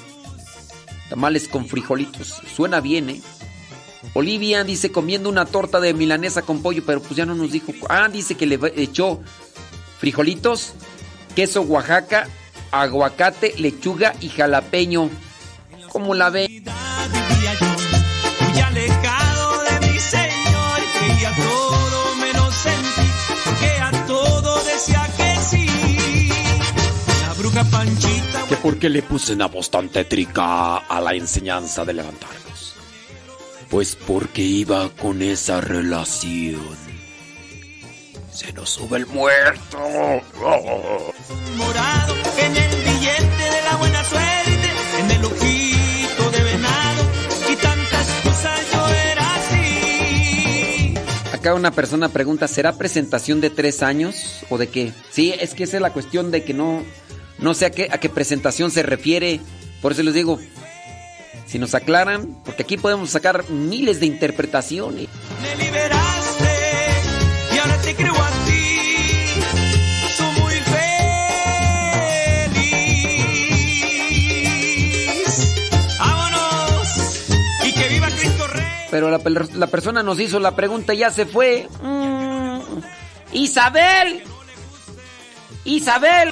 [1.09, 2.41] Tamales con frijolitos.
[2.55, 3.21] Suena bien, ¿eh?
[4.13, 7.73] Olivia dice comiendo una torta de milanesa con pollo, pero pues ya no nos dijo.
[7.89, 9.21] Ah, dice que le echó
[9.99, 10.73] frijolitos,
[11.35, 12.27] queso Oaxaca,
[12.71, 15.09] aguacate, lechuga y jalapeño.
[15.89, 16.63] ¿Cómo la ve?
[27.83, 28.47] Panchita.
[28.47, 32.75] Que porque le puse una voz tan tétrica a la enseñanza de levantarnos.
[33.69, 36.77] Pues porque iba con esa relación.
[38.31, 39.77] Se nos sube el muerto.
[41.57, 44.69] Morado en el billete de la buena suerte,
[44.99, 47.03] en el ojito de venado
[47.51, 50.93] y tantas cosas yo era así.
[51.33, 54.93] Acá una persona pregunta, ¿será presentación de tres años o de qué?
[55.11, 56.83] Sí, es que esa es la cuestión de que no,
[57.43, 59.41] no sé a qué, a qué presentación se refiere.
[59.81, 60.39] Por eso les digo,
[61.45, 65.09] si nos aclaran, porque aquí podemos sacar miles de interpretaciones.
[65.41, 66.49] Me liberaste
[67.53, 68.79] y ahora te creo a ti.
[70.15, 70.53] Soy muy
[74.53, 75.97] feliz.
[75.99, 76.87] Vámonos
[77.65, 78.63] y que viva Cristo Rey.
[78.89, 79.19] Pero la,
[79.53, 81.67] la persona nos hizo la pregunta y ya se fue.
[81.81, 82.61] Mm,
[83.33, 84.23] Isabel.
[85.65, 86.31] Isabel.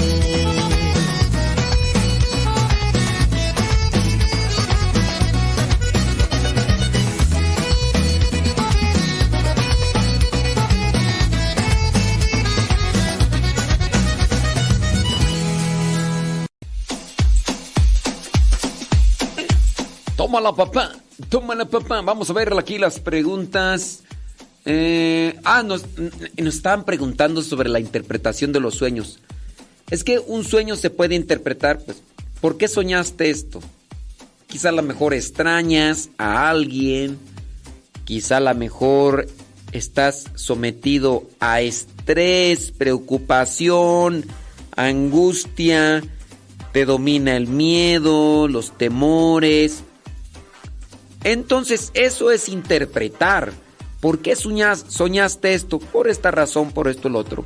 [20.31, 20.93] Tómala, papá.
[21.27, 21.99] Tómala, papá.
[21.99, 24.03] Vamos a ver aquí las preguntas.
[24.63, 25.83] Eh, ah, nos,
[26.37, 29.19] nos estaban preguntando sobre la interpretación de los sueños.
[29.89, 32.01] Es que un sueño se puede interpretar, pues,
[32.39, 33.59] ¿por qué soñaste esto?
[34.47, 37.19] Quizá a lo mejor extrañas a alguien,
[38.05, 39.27] quizá a lo mejor
[39.73, 44.23] estás sometido a estrés, preocupación,
[44.77, 46.01] angustia,
[46.71, 49.83] te domina el miedo, los temores.
[51.23, 53.53] Entonces eso es interpretar.
[53.99, 55.79] ¿Por qué soñas- soñaste esto?
[55.79, 57.45] Por esta razón, por esto, el otro.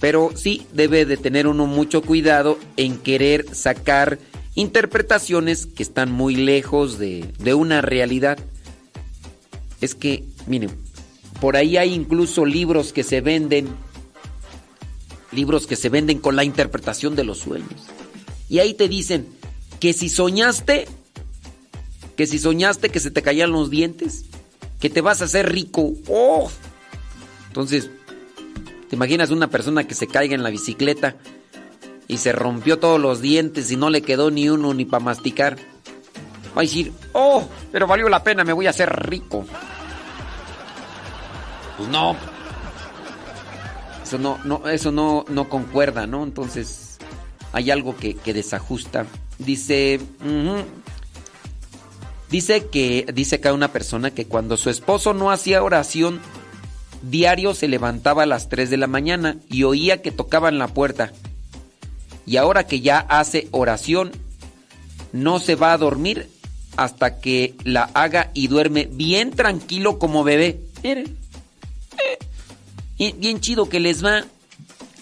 [0.00, 4.18] Pero sí debe de tener uno mucho cuidado en querer sacar
[4.54, 8.38] interpretaciones que están muy lejos de, de una realidad.
[9.80, 10.70] Es que, miren,
[11.40, 13.68] por ahí hay incluso libros que se venden,
[15.30, 17.86] libros que se venden con la interpretación de los sueños.
[18.48, 19.26] Y ahí te dicen
[19.80, 20.86] que si soñaste,
[22.16, 24.26] que si soñaste que se te caían los dientes,
[24.80, 25.92] que te vas a hacer rico.
[26.08, 26.50] ¡Oh!
[27.48, 27.90] Entonces,
[28.88, 31.16] ¿te imaginas una persona que se caiga en la bicicleta
[32.08, 35.56] y se rompió todos los dientes y no le quedó ni uno ni para masticar?
[36.56, 37.48] Va a decir, ¡oh!
[37.70, 39.44] Pero valió la pena, me voy a hacer rico.
[41.76, 42.16] Pues no.
[44.02, 46.24] Eso no, no, eso no, no concuerda, ¿no?
[46.24, 46.98] Entonces,
[47.52, 49.06] hay algo que, que desajusta.
[49.38, 50.00] Dice.
[52.32, 53.04] Dice que.
[53.12, 56.18] Dice acá una persona que cuando su esposo no hacía oración,
[57.02, 61.12] diario se levantaba a las 3 de la mañana y oía que tocaban la puerta.
[62.24, 64.12] Y ahora que ya hace oración,
[65.12, 66.30] no se va a dormir
[66.78, 70.58] hasta que la haga y duerme bien tranquilo como bebé.
[70.82, 71.18] Miren.
[72.98, 74.24] Eh, bien chido que les va.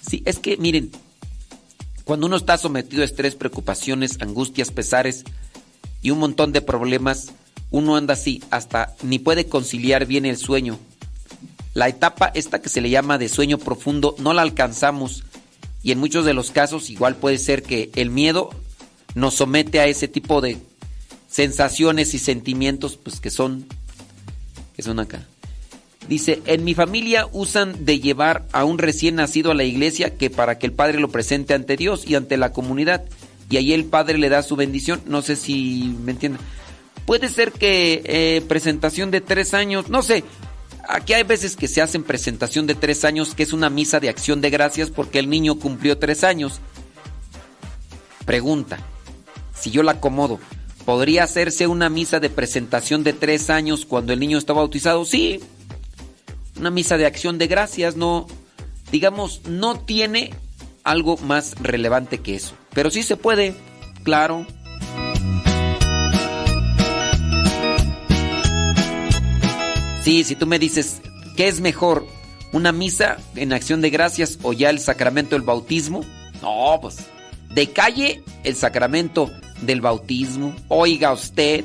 [0.04, 0.90] Sí, es que miren,
[2.02, 5.24] cuando uno está sometido a estrés, preocupaciones, angustias, pesares,
[6.02, 7.32] y un montón de problemas,
[7.70, 10.78] uno anda así, hasta ni puede conciliar bien el sueño.
[11.74, 15.24] La etapa esta que se le llama de sueño profundo no la alcanzamos
[15.82, 18.50] y en muchos de los casos igual puede ser que el miedo
[19.14, 20.58] nos somete a ese tipo de
[21.28, 23.66] sensaciones y sentimientos pues que son
[24.74, 25.26] que son acá.
[26.08, 30.28] Dice, en mi familia usan de llevar a un recién nacido a la iglesia que
[30.28, 33.04] para que el padre lo presente ante Dios y ante la comunidad.
[33.50, 35.02] Y ahí el padre le da su bendición.
[35.06, 36.40] No sé si me entienden.
[37.04, 40.22] Puede ser que eh, presentación de tres años, no sé.
[40.88, 44.08] Aquí hay veces que se hacen presentación de tres años, que es una misa de
[44.08, 46.60] acción de gracias porque el niño cumplió tres años.
[48.24, 48.78] Pregunta,
[49.58, 50.38] si yo la acomodo,
[50.84, 55.04] ¿podría hacerse una misa de presentación de tres años cuando el niño está bautizado?
[55.04, 55.40] Sí,
[56.56, 58.26] una misa de acción de gracias, no,
[58.92, 60.32] digamos, no tiene
[60.84, 62.54] algo más relevante que eso.
[62.72, 63.54] Pero sí se puede,
[64.02, 64.46] claro.
[70.02, 71.02] Sí, si tú me dices,
[71.36, 72.06] ¿qué es mejor?
[72.52, 76.04] ¿Una misa en acción de gracias o ya el sacramento del bautismo?
[76.42, 76.96] No, pues,
[77.50, 80.54] de calle el sacramento del bautismo.
[80.68, 81.64] Oiga usted.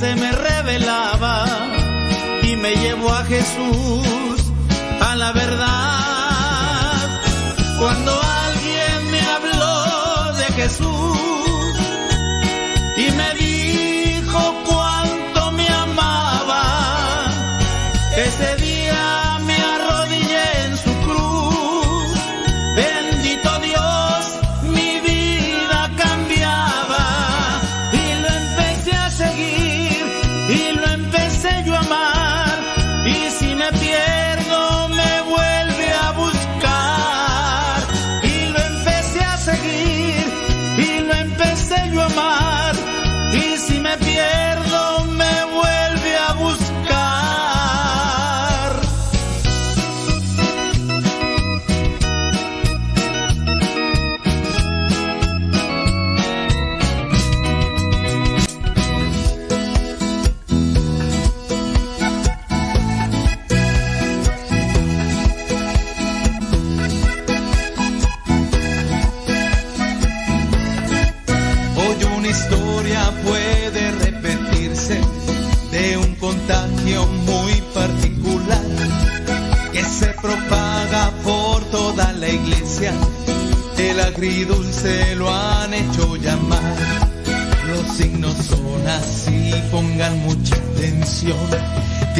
[0.00, 1.44] se me revelaba
[2.42, 4.08] y me llevó a Jesús,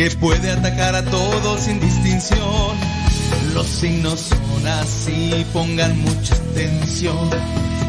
[0.00, 2.74] que puede atacar a todos sin distinción.
[3.52, 7.28] Los signos son así, pongan mucha atención,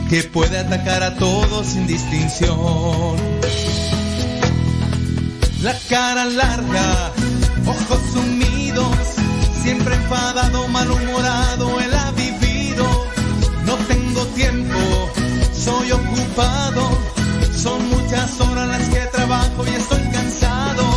[0.10, 3.16] que puede atacar a todos sin distinción.
[5.62, 7.14] La cara larga,
[7.66, 8.98] ojos sumidos,
[9.64, 13.06] siempre enfadado, malhumorado, él ha vivido.
[13.66, 14.80] No tengo tiempo,
[15.54, 16.90] soy ocupado,
[17.56, 20.91] son muchas horas las que trabajo y estoy cansado.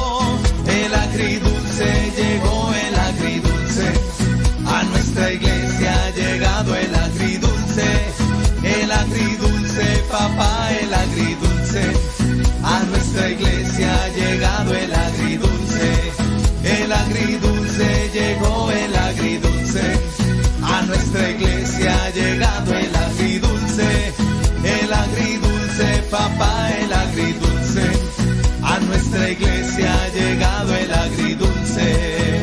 [29.35, 32.43] Iglesia ha llegado el agridulce.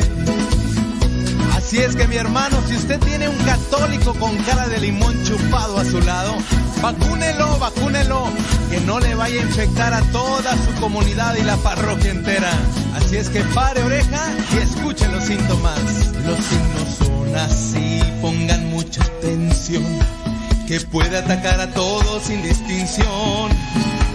[1.56, 5.78] Así es que mi hermano, si usted tiene un católico con cara de limón chupado
[5.78, 6.34] a su lado,
[6.82, 8.24] vacúnelo, vacúnelo,
[8.70, 12.52] que no le vaya a infectar a toda su comunidad y la parroquia entera.
[12.94, 15.80] Así es que pare oreja y escuche los síntomas.
[16.26, 19.84] Los signos son así, pongan mucha atención,
[20.68, 23.50] que puede atacar a todos sin distinción.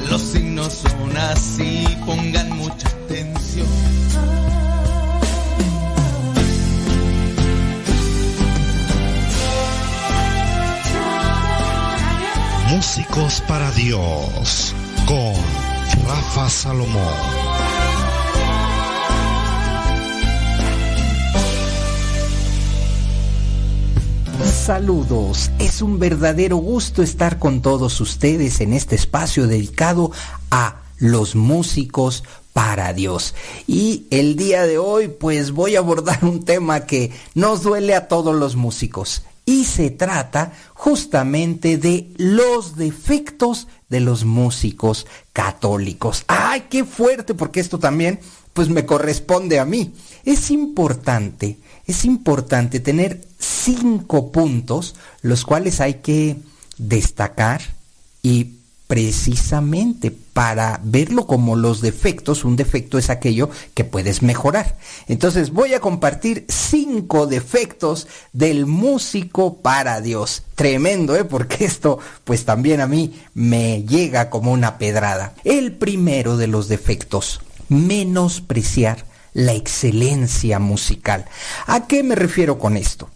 [0.09, 3.67] Los signos son así, pongan mucha atención.
[12.69, 14.73] Músicos para Dios
[15.05, 15.33] con
[16.07, 17.47] Rafa Salomón.
[24.43, 30.11] Saludos, es un verdadero gusto estar con todos ustedes en este espacio dedicado
[30.51, 32.23] a los músicos
[32.53, 33.35] para Dios.
[33.67, 38.07] Y el día de hoy pues voy a abordar un tema que nos duele a
[38.07, 39.23] todos los músicos.
[39.45, 46.25] Y se trata justamente de los defectos de los músicos católicos.
[46.27, 47.33] ¡Ay, qué fuerte!
[47.33, 48.19] Porque esto también
[48.51, 49.93] pues me corresponde a mí.
[50.25, 56.37] Es importante, es importante tener cinco puntos los cuales hay que
[56.77, 57.61] destacar
[58.23, 58.56] y
[58.87, 64.77] precisamente para verlo como los defectos, un defecto es aquello que puedes mejorar.
[65.07, 70.43] Entonces voy a compartir cinco defectos del músico para Dios.
[70.55, 71.25] Tremendo, ¿eh?
[71.25, 75.33] Porque esto pues también a mí me llega como una pedrada.
[75.43, 81.25] El primero de los defectos, menospreciar la excelencia musical.
[81.67, 83.09] ¿A qué me refiero con esto?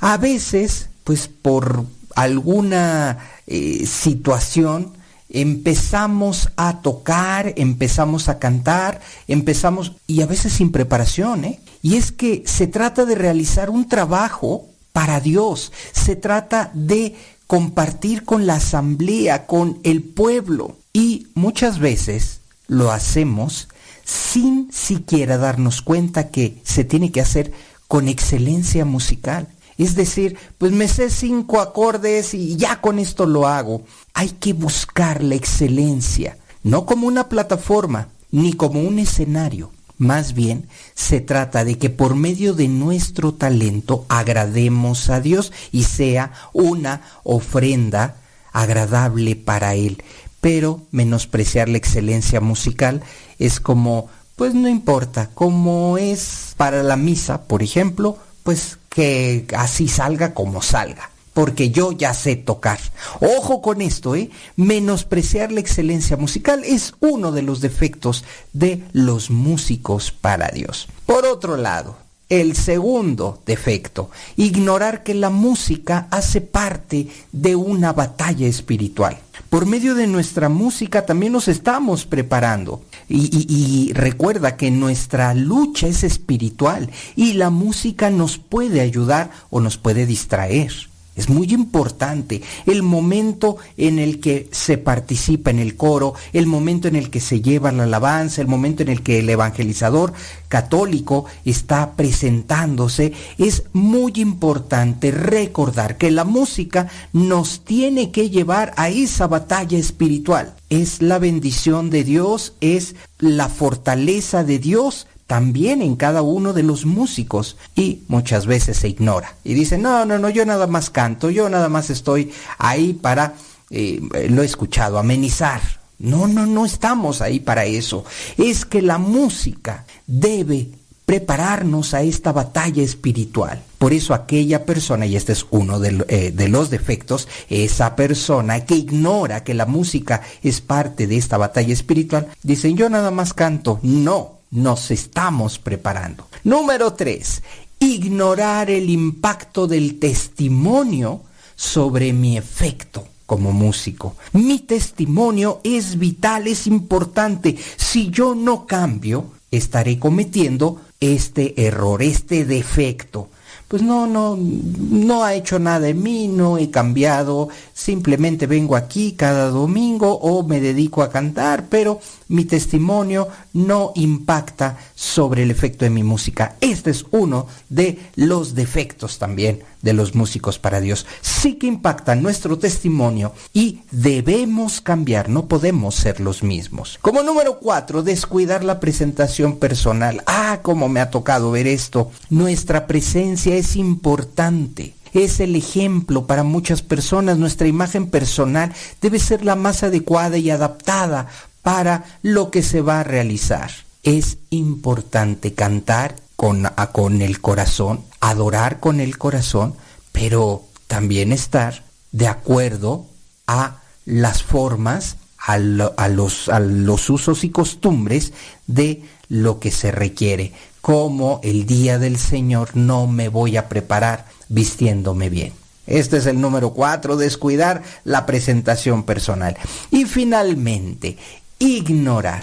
[0.00, 4.93] A veces, pues por alguna eh, situación,
[5.34, 11.60] empezamos a tocar, empezamos a cantar, empezamos, y a veces sin preparación, ¿eh?
[11.82, 17.16] Y es que se trata de realizar un trabajo para Dios, se trata de
[17.46, 23.68] compartir con la asamblea, con el pueblo, y muchas veces lo hacemos
[24.04, 27.52] sin siquiera darnos cuenta que se tiene que hacer
[27.88, 29.48] con excelencia musical.
[29.78, 33.82] Es decir, pues me sé cinco acordes y ya con esto lo hago.
[34.12, 39.70] Hay que buscar la excelencia, no como una plataforma, ni como un escenario.
[39.96, 45.84] Más bien, se trata de que por medio de nuestro talento agrademos a Dios y
[45.84, 48.16] sea una ofrenda
[48.52, 50.02] agradable para Él.
[50.40, 53.02] Pero menospreciar la excelencia musical
[53.38, 59.88] es como, pues no importa, como es para la misa, por ejemplo, pues que así
[59.88, 62.78] salga como salga, porque yo ya sé tocar.
[63.20, 64.30] Ojo con esto, ¿eh?
[64.56, 70.88] Menospreciar la excelencia musical es uno de los defectos de los músicos para Dios.
[71.06, 71.96] Por otro lado,
[72.28, 79.18] el segundo defecto, ignorar que la música hace parte de una batalla espiritual.
[79.50, 82.82] Por medio de nuestra música también nos estamos preparando.
[83.08, 89.76] Y, recuerda que nuestra lucha es espiritual y la música nos puede ayudar o nos
[89.76, 90.72] puede distraer.
[91.16, 96.88] Es muy importante el momento en el que se participa en el coro, el momento
[96.88, 100.12] en el que se lleva la alabanza, el momento en el que el evangelizador
[100.48, 103.12] católico está presentándose.
[103.38, 110.54] Es muy importante recordar que la música nos tiene que llevar a esa batalla espiritual.
[110.68, 116.62] Es la bendición de Dios, es la fortaleza de Dios también en cada uno de
[116.62, 120.90] los músicos y muchas veces se ignora y dice no no no yo nada más
[120.90, 123.34] canto yo nada más estoy ahí para
[123.70, 125.60] eh, lo he escuchado amenizar
[125.98, 128.04] No, no, no estamos ahí para eso.
[128.36, 130.68] Es que la música debe
[131.06, 133.62] prepararnos a esta batalla espiritual.
[133.78, 138.64] Por eso aquella persona, y este es uno de, eh, de, los defectos, esa persona
[138.64, 143.34] que ignora que la música es parte de esta batalla espiritual, dicen yo nada más
[143.34, 143.78] canto.
[143.82, 146.28] No, nos estamos preparando.
[146.44, 147.42] Número tres,
[147.80, 151.22] ignorar el impacto del testimonio
[151.56, 154.16] sobre mi efecto como músico.
[154.32, 157.56] Mi testimonio es vital, es importante.
[157.76, 163.28] Si yo no cambio, estaré cometiendo este error, este defecto.
[163.66, 169.12] Pues no, no, no ha hecho nada en mí, no he cambiado, simplemente vengo aquí
[169.12, 175.84] cada domingo o me dedico a cantar, pero mi testimonio no impacta sobre el efecto
[175.84, 176.56] de mi música.
[176.60, 181.04] Este es uno de los defectos también de los músicos para Dios.
[181.20, 186.98] Sí que impacta nuestro testimonio y debemos cambiar, no podemos ser los mismos.
[187.02, 190.22] Como número cuatro, descuidar la presentación personal.
[190.26, 192.10] Ah, cómo me ha tocado ver esto.
[192.30, 197.38] Nuestra presencia es importante es el ejemplo para muchas personas.
[197.38, 201.28] Nuestra imagen personal debe ser la más adecuada y adaptada
[201.62, 203.70] para lo que se va a realizar.
[204.02, 209.74] Es importante cantar con, con el corazón, adorar con el corazón,
[210.12, 213.06] pero también estar de acuerdo
[213.46, 218.32] a las formas, a, los, a los usos y costumbres
[218.66, 220.52] de lo que se requiere.
[220.80, 225.52] Como el día del Señor no me voy a preparar vistiéndome bien.
[225.86, 229.56] Este es el número cuatro, descuidar la presentación personal.
[229.90, 231.18] Y finalmente,
[231.58, 232.42] ignorar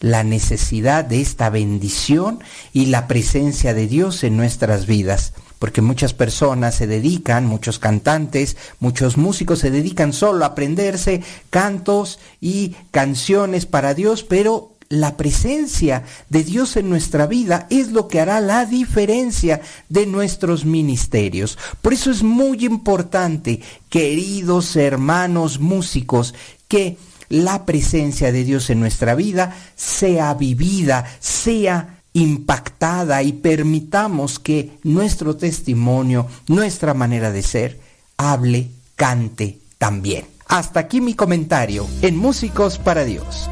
[0.00, 2.40] la necesidad de esta bendición
[2.72, 5.32] y la presencia de Dios en nuestras vidas.
[5.58, 12.20] Porque muchas personas se dedican, muchos cantantes, muchos músicos se dedican solo a aprenderse cantos
[12.42, 18.20] y canciones para Dios, pero la presencia de Dios en nuestra vida es lo que
[18.20, 21.58] hará la diferencia de nuestros ministerios.
[21.82, 26.34] Por eso es muy importante, queridos hermanos músicos,
[26.68, 26.96] que
[27.28, 35.36] la presencia de Dios en nuestra vida sea vivida, sea impactada y permitamos que nuestro
[35.36, 37.80] testimonio, nuestra manera de ser,
[38.16, 40.24] hable, cante también.
[40.48, 43.50] Hasta aquí mi comentario en Músicos para Dios.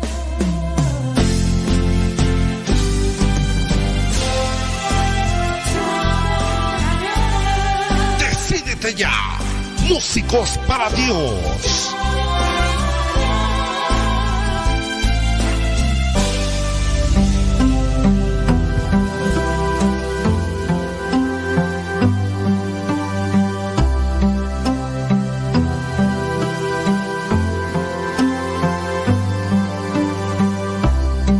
[8.91, 9.39] Ya,
[9.89, 11.95] Músicos para Dios.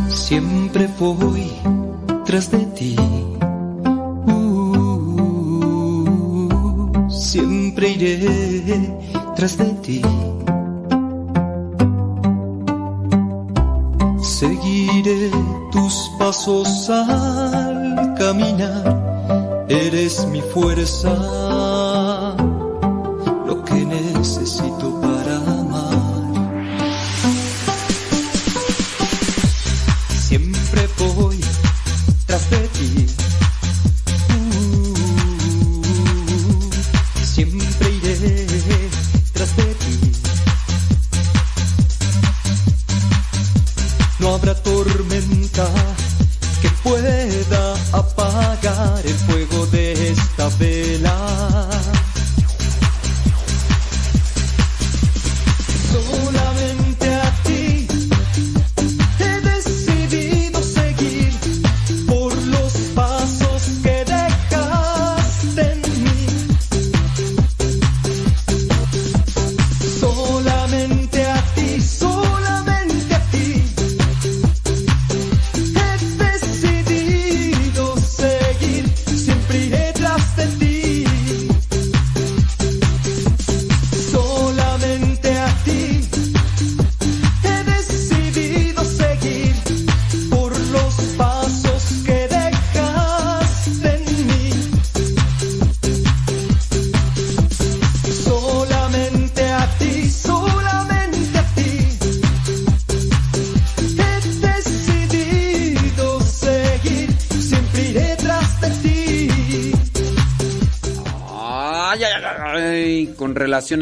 [0.09, 1.51] siempre voy
[2.25, 3.14] tras de ti.
[7.75, 8.97] Siempre iré
[9.35, 10.01] tras de ti.
[14.21, 15.29] Seguiré
[15.71, 19.65] tus pasos al caminar.
[19.67, 21.11] Eres mi fuerza,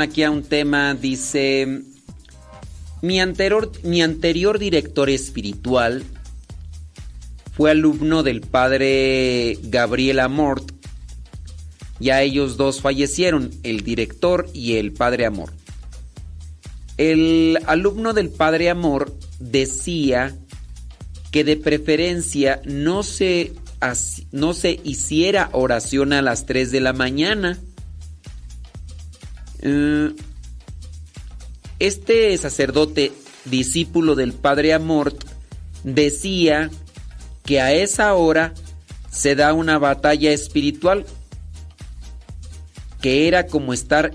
[0.02, 1.82] Aquí a un tema, dice,
[3.02, 6.04] Mi anterior, mi anterior director espiritual
[7.56, 10.72] fue alumno del padre Gabriel Amort.
[12.00, 15.54] Ya ellos dos fallecieron, el director y el padre Amor.
[16.98, 20.36] El alumno del padre Amor decía
[21.32, 23.54] que de preferencia no se,
[24.32, 27.60] no se hiciera oración a las 3 de la mañana.
[31.80, 33.14] Este sacerdote,
[33.46, 35.24] discípulo del padre Amort,
[35.84, 36.70] decía
[37.46, 38.54] que a esa hora
[39.10, 41.06] se da una batalla espiritual,
[43.02, 44.14] que era como estar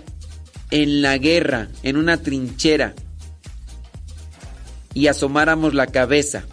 [0.70, 2.94] en la guerra, en una trinchera,
[4.92, 6.44] y asomáramos la cabeza.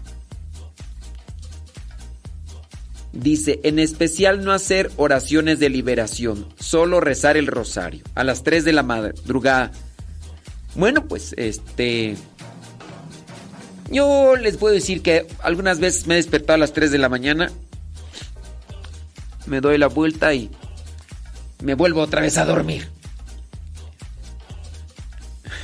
[3.16, 8.64] Dice, en especial no hacer oraciones de liberación, solo rezar el rosario a las 3
[8.64, 9.72] de la madrugada
[10.76, 12.16] bueno, pues este...
[13.90, 17.08] Yo les puedo decir que algunas veces me he despertado a las 3 de la
[17.08, 17.52] mañana,
[19.46, 20.50] me doy la vuelta y
[21.62, 22.90] me vuelvo otra vez a dormir.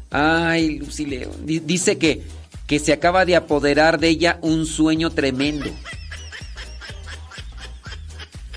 [0.10, 1.06] Ay, Lucy.
[1.46, 2.24] Dice que,
[2.68, 5.72] que se acaba de apoderar de ella un sueño tremendo.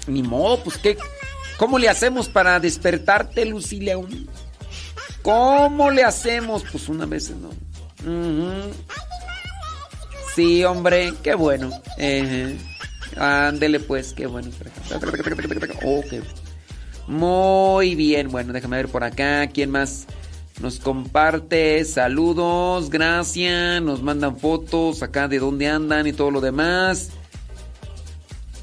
[0.06, 0.98] Ni modo, pues qué.
[1.56, 4.28] ¿Cómo le hacemos para despertarte, Lucy León?
[5.22, 6.64] ¿Cómo le hacemos?
[6.70, 7.50] Pues una vez no.
[10.34, 11.70] Sí, hombre, qué bueno.
[13.16, 14.50] Ándele pues, qué bueno.
[17.06, 19.46] Muy bien, bueno, déjame ver por acá.
[19.48, 20.06] ¿Quién más
[20.60, 21.84] nos comparte?
[21.84, 23.80] Saludos, gracias.
[23.82, 27.10] Nos mandan fotos acá de dónde andan y todo lo demás.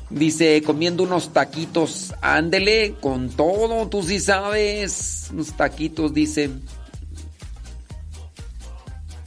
[0.09, 2.13] Dice, comiendo unos taquitos.
[2.21, 5.29] Ándele, con todo, tú sí sabes.
[5.31, 6.51] Unos taquitos, dice.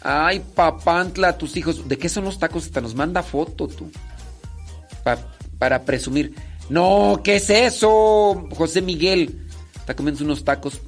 [0.02, 1.88] Ay, papantla, tus hijos.
[1.88, 2.64] ¿De qué son los tacos?
[2.66, 3.90] Hasta nos manda foto, tú.
[5.58, 6.34] para presumir.
[6.70, 8.46] No, ¿qué es eso?
[8.56, 9.48] José Miguel.
[9.74, 10.80] Está comiendo unos tacos.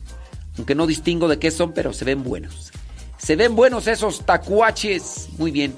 [0.57, 2.73] Aunque no distingo de qué son, pero se ven buenos.
[3.19, 5.29] Se ven buenos esos tacuaches.
[5.39, 5.75] Muy bien.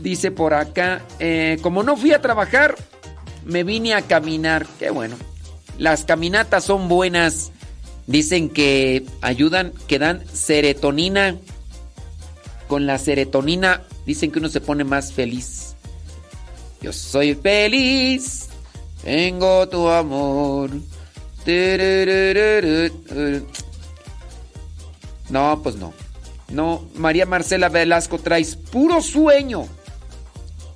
[0.00, 2.74] Dice por acá, eh, como no fui a trabajar,
[3.44, 4.66] me vine a caminar.
[4.78, 5.16] Qué bueno.
[5.78, 7.52] Las caminatas son buenas.
[8.06, 11.36] Dicen que ayudan, que dan serotonina.
[12.66, 15.76] Con la serotonina dicen que uno se pone más feliz.
[16.80, 18.48] Yo soy feliz,
[19.04, 20.70] tengo tu amor.
[25.30, 25.92] No, pues no.
[26.50, 29.66] No, María Marcela Velasco traes puro sueño.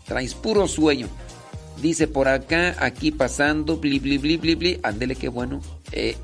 [0.06, 1.08] Traes puro sueño.
[1.82, 4.00] Dice por acá, aquí pasando, bli,
[5.18, 5.60] qué bueno.
[5.92, 6.16] Eh,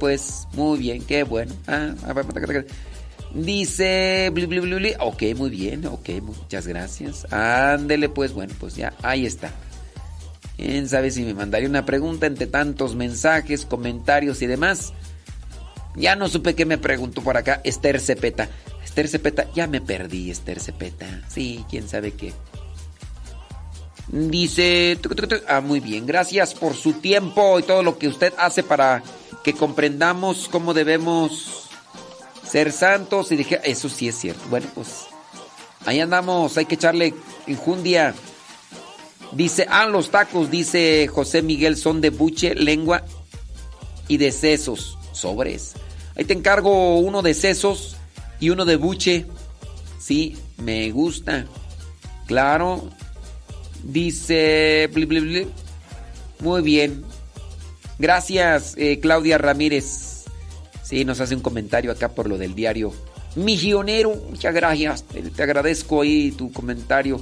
[0.00, 1.52] pues, muy bien, qué bueno.
[3.34, 4.94] Dice, bli.
[4.98, 7.30] Ok, muy bien, ok, muchas gracias.
[7.30, 9.52] Ándele, pues, bueno, pues ya, ahí está.
[10.56, 14.92] ¿Quién sabe si me mandaría una pregunta entre tantos mensajes, comentarios y demás?
[15.94, 18.48] Ya no supe qué me preguntó por acá Esther Cepeta.
[18.84, 21.22] Esther Cepeta, ya me perdí, Esther Cepeta.
[21.28, 22.32] Sí, quién sabe qué.
[24.08, 24.98] Dice,
[25.48, 29.02] ah, muy bien, gracias por su tiempo y todo lo que usted hace para
[29.44, 31.68] que comprendamos cómo debemos
[32.46, 33.32] ser santos.
[33.32, 34.42] Y dije, eso sí es cierto.
[34.50, 35.06] Bueno, pues
[35.86, 37.14] ahí andamos, hay que echarle
[37.46, 38.14] injundia.
[39.32, 43.04] Dice, ah, los tacos, dice José Miguel, son de buche, lengua
[44.08, 45.72] y de sesos, sobres.
[46.16, 47.96] Ahí te encargo uno de sesos
[48.40, 49.26] y uno de buche.
[49.98, 51.46] Sí, me gusta.
[52.26, 52.90] Claro,
[53.82, 54.88] Dice...
[56.40, 57.04] Muy bien.
[57.98, 60.24] Gracias, eh, Claudia Ramírez.
[60.82, 62.92] Sí, nos hace un comentario acá por lo del diario
[63.36, 64.14] Misionero.
[64.30, 65.04] Muchas gracias.
[65.04, 67.20] Te, agradezco ahí tu comentario.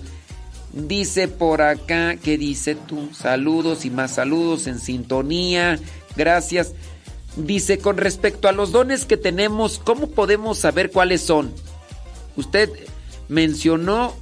[0.73, 3.09] Dice por acá, ¿qué dice tú?
[3.13, 5.79] Saludos y más saludos en sintonía.
[6.17, 6.75] Gracias.
[7.37, 11.53] Dice, con respecto a los dones que tenemos, ¿cómo podemos saber cuáles son?
[12.37, 12.71] Usted
[13.29, 14.15] mencionó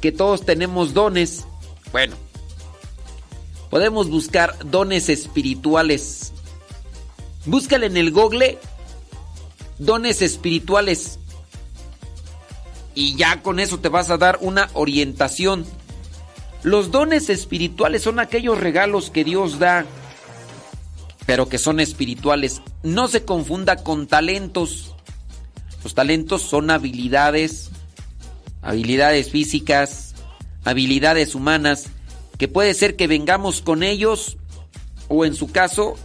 [0.00, 1.44] que todos tenemos dones.
[1.92, 2.16] Bueno,
[3.70, 6.32] podemos buscar dones espirituales.
[7.44, 8.58] Búscale en el Google
[9.78, 11.18] dones espirituales.
[12.94, 15.66] Y ya con eso te vas a dar una orientación.
[16.62, 19.84] Los dones espirituales son aquellos regalos que Dios da,
[21.26, 22.62] pero que son espirituales.
[22.82, 24.94] No se confunda con talentos.
[25.82, 27.70] Los talentos son habilidades,
[28.60, 30.14] habilidades físicas,
[30.64, 31.86] habilidades humanas
[32.38, 34.36] que puede ser que vengamos con ellos
[35.08, 35.96] o en su caso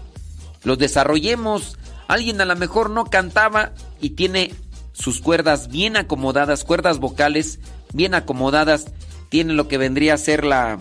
[0.63, 1.77] los desarrollemos.
[2.07, 4.53] Alguien a lo mejor no cantaba y tiene
[4.97, 7.59] sus cuerdas bien acomodadas, cuerdas vocales
[7.93, 8.87] bien acomodadas,
[9.29, 10.77] tiene lo que vendría a ser la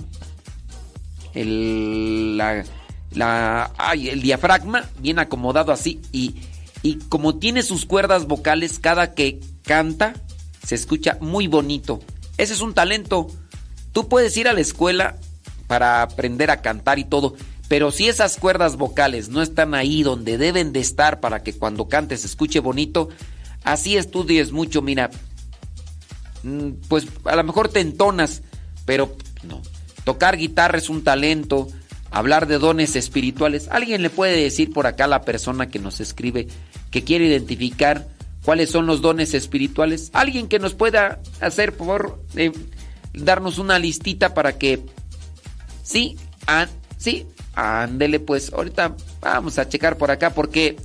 [1.35, 2.65] el la,
[3.13, 6.37] la ay, el diafragma bien acomodado así y
[6.83, 10.15] y como tiene sus cuerdas vocales cada que canta
[10.65, 12.01] se escucha muy bonito.
[12.39, 13.29] Ese es un talento.
[13.93, 15.17] Tú puedes ir a la escuela
[15.67, 17.35] para aprender a cantar y todo,
[17.69, 21.89] pero si esas cuerdas vocales no están ahí donde deben de estar para que cuando
[21.89, 23.09] cantes se escuche bonito,
[23.67, 25.11] así estudies mucho, mira,
[26.45, 28.43] mm, pues a lo mejor te entonas,
[28.87, 29.61] pero no.
[30.05, 31.69] Tocar guitarra es un talento,
[32.11, 33.69] hablar de dones espirituales.
[33.71, 36.47] ¿Alguien le puede decir por acá a la persona que nos escribe
[36.91, 38.09] que quiere identificar
[38.45, 40.11] cuáles son los dones espirituales?
[40.13, 42.53] ¿Alguien que nos pueda hacer por eh,
[43.13, 44.81] darnos una listita para que
[45.83, 46.17] sí,
[46.47, 47.27] ah, sí,
[47.57, 50.77] ándele pues, ahorita vamos a checar por acá porque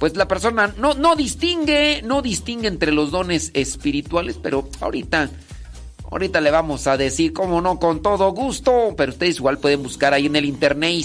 [0.00, 5.28] pues la persona no, no distingue, no distingue entre los dones espirituales, pero ahorita,
[6.10, 10.14] ahorita le vamos a decir, cómo no, con todo gusto, pero ustedes igual pueden buscar
[10.14, 11.04] ahí en el internet.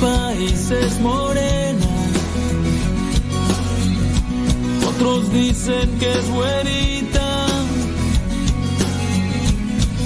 [0.00, 1.86] País es morena.
[4.88, 7.46] Otros dicen que es güerita.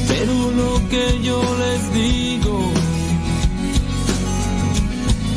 [0.08, 2.72] Pero lo que yo les digo,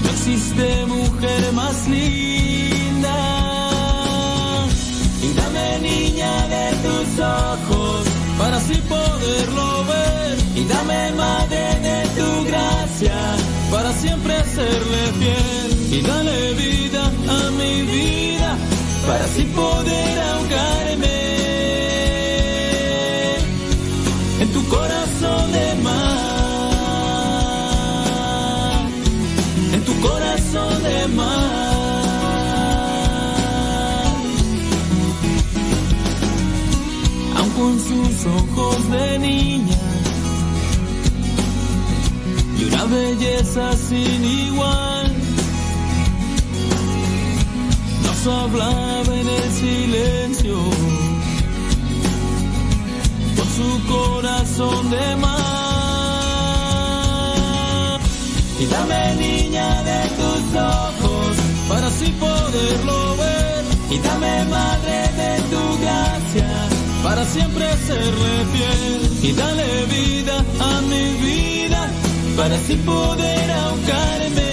[0.04, 3.18] no existe mujer más linda.
[5.22, 7.61] Y dame niña de tus ojos
[8.42, 10.38] para así poderlo ver.
[10.56, 13.18] Y dame madre de tu gracia
[13.72, 15.70] para siempre serle fiel.
[15.98, 17.04] Y dale vida
[17.38, 18.58] a mi vida
[19.08, 21.20] para así poder ahogarme
[24.44, 26.02] en tu corazón de mar.
[29.76, 31.61] En tu corazón de mar.
[37.62, 39.78] Con sus ojos de niña
[42.58, 45.08] y una belleza sin igual.
[48.06, 50.58] Nos hablaba en el silencio
[53.38, 55.32] con su corazón de mar.
[58.62, 60.44] Y dame niña de tus
[60.80, 61.32] ojos
[61.70, 63.64] para así poderlo ver.
[63.92, 66.51] Y dame madre de tu gracia
[67.04, 69.02] para siempre serle fiel.
[69.24, 71.90] Y dale vida a mi vida
[72.38, 74.52] para así poder ahogarme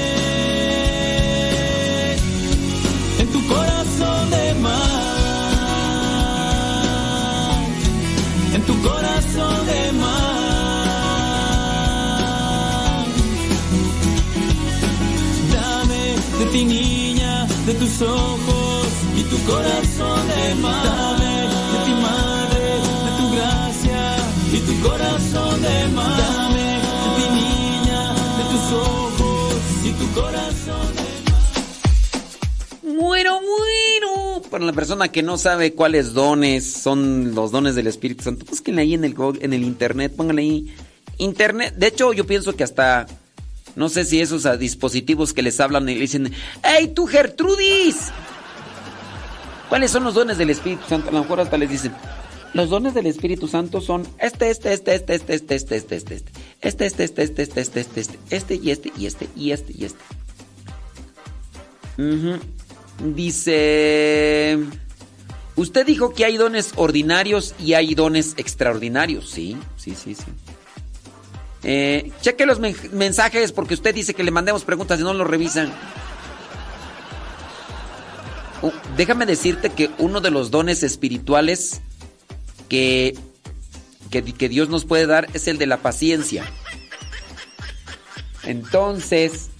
[3.19, 4.73] en tu corazón de mar,
[8.55, 10.65] en tu corazón de mar.
[15.53, 16.03] Dame
[16.39, 21.28] de ti niña, de tus ojos y tu corazón de mar.
[34.59, 38.83] Para la persona que no sabe cuáles dones son los dones del Espíritu Santo, búsquenle
[38.83, 40.75] ahí en el, en el internet, pónganle ahí.
[41.19, 43.07] Internet, de hecho, yo pienso que hasta.
[43.77, 46.33] No sé si esos ah, dispositivos que les hablan y le dicen:
[46.65, 48.09] ¡Hey, tú, Gertrudis!
[49.69, 51.11] ¿Cuáles son los dones del Espíritu Santo?
[51.11, 51.93] A lo mejor hasta les dicen:
[52.53, 56.25] Los dones del Espíritu Santo son este, este, este, este, este, este, este, este, este,
[56.63, 59.53] este, este, este, este, este, este, este, este, este, este y este y este y
[59.53, 60.05] este y este.
[63.03, 64.59] Dice,
[65.57, 69.31] usted dijo que hay dones ordinarios y hay dones extraordinarios.
[69.31, 70.25] Sí, sí, sí, sí.
[71.63, 75.27] Eh, cheque los men- mensajes porque usted dice que le mandemos preguntas y no los
[75.27, 75.73] revisan.
[78.63, 81.81] Uh, déjame decirte que uno de los dones espirituales
[82.69, 83.17] que,
[84.11, 86.45] que, que Dios nos puede dar es el de la paciencia.
[88.43, 89.51] Entonces,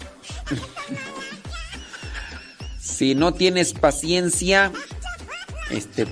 [2.99, 4.73] si no tienes paciencia,
[5.71, 6.09] este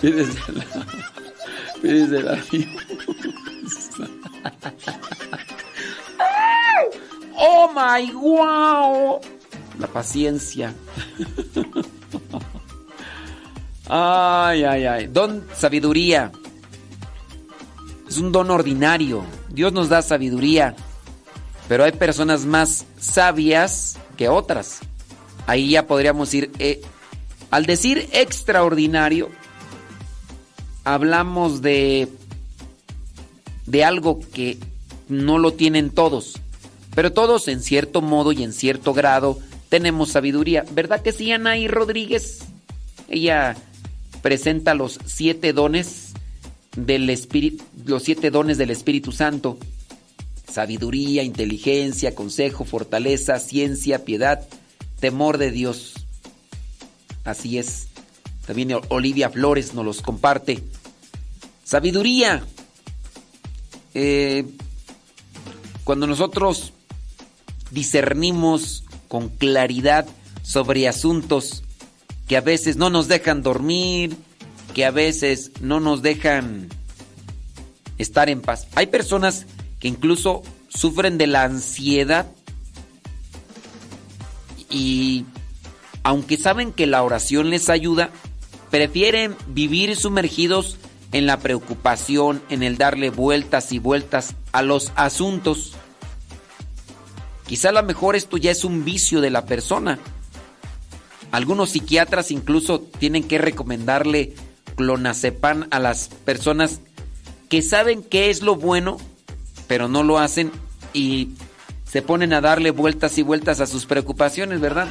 [0.00, 0.64] pídesela,
[1.82, 2.68] pídesela a Dios.
[7.36, 9.20] Oh my wow.
[9.80, 10.72] La paciencia.
[13.88, 15.06] Ay, ay, ay.
[15.08, 16.30] Don sabiduría.
[18.08, 19.24] Es un don ordinario.
[19.48, 20.76] Dios nos da sabiduría.
[21.68, 24.80] Pero hay personas más sabias que otras.
[25.46, 26.50] Ahí ya podríamos ir.
[26.58, 26.80] Eh,
[27.50, 29.28] al decir extraordinario,
[30.84, 32.08] hablamos de,
[33.66, 34.58] de algo que
[35.08, 36.40] no lo tienen todos.
[36.94, 39.38] Pero todos en cierto modo y en cierto grado
[39.68, 40.64] tenemos sabiduría.
[40.72, 42.40] ¿Verdad que sí, Anaí Rodríguez?
[43.08, 43.56] Ella
[44.22, 46.12] presenta los siete dones
[46.76, 49.58] del Espíritu, los siete dones del Espíritu Santo.
[50.50, 54.46] Sabiduría, inteligencia, consejo, fortaleza, ciencia, piedad,
[55.00, 55.94] temor de Dios.
[57.24, 57.88] Así es.
[58.46, 60.62] También Olivia Flores nos los comparte.
[61.64, 62.44] Sabiduría.
[63.94, 64.46] Eh,
[65.84, 66.72] cuando nosotros
[67.70, 70.06] discernimos con claridad
[70.42, 71.62] sobre asuntos
[72.26, 74.16] que a veces no nos dejan dormir,
[74.74, 76.68] que a veces no nos dejan
[77.96, 78.66] estar en paz.
[78.74, 79.46] Hay personas
[79.86, 82.26] incluso sufren de la ansiedad
[84.70, 85.24] y
[86.02, 88.10] aunque saben que la oración les ayuda,
[88.70, 90.76] prefieren vivir sumergidos
[91.12, 95.74] en la preocupación, en el darle vueltas y vueltas a los asuntos.
[97.46, 99.98] Quizá a lo mejor esto ya es un vicio de la persona.
[101.30, 104.34] Algunos psiquiatras incluso tienen que recomendarle
[104.76, 106.80] clonazepam a las personas
[107.48, 108.98] que saben qué es lo bueno,
[109.68, 110.50] pero no lo hacen
[110.92, 111.34] y
[111.84, 114.88] se ponen a darle vueltas y vueltas a sus preocupaciones, ¿verdad?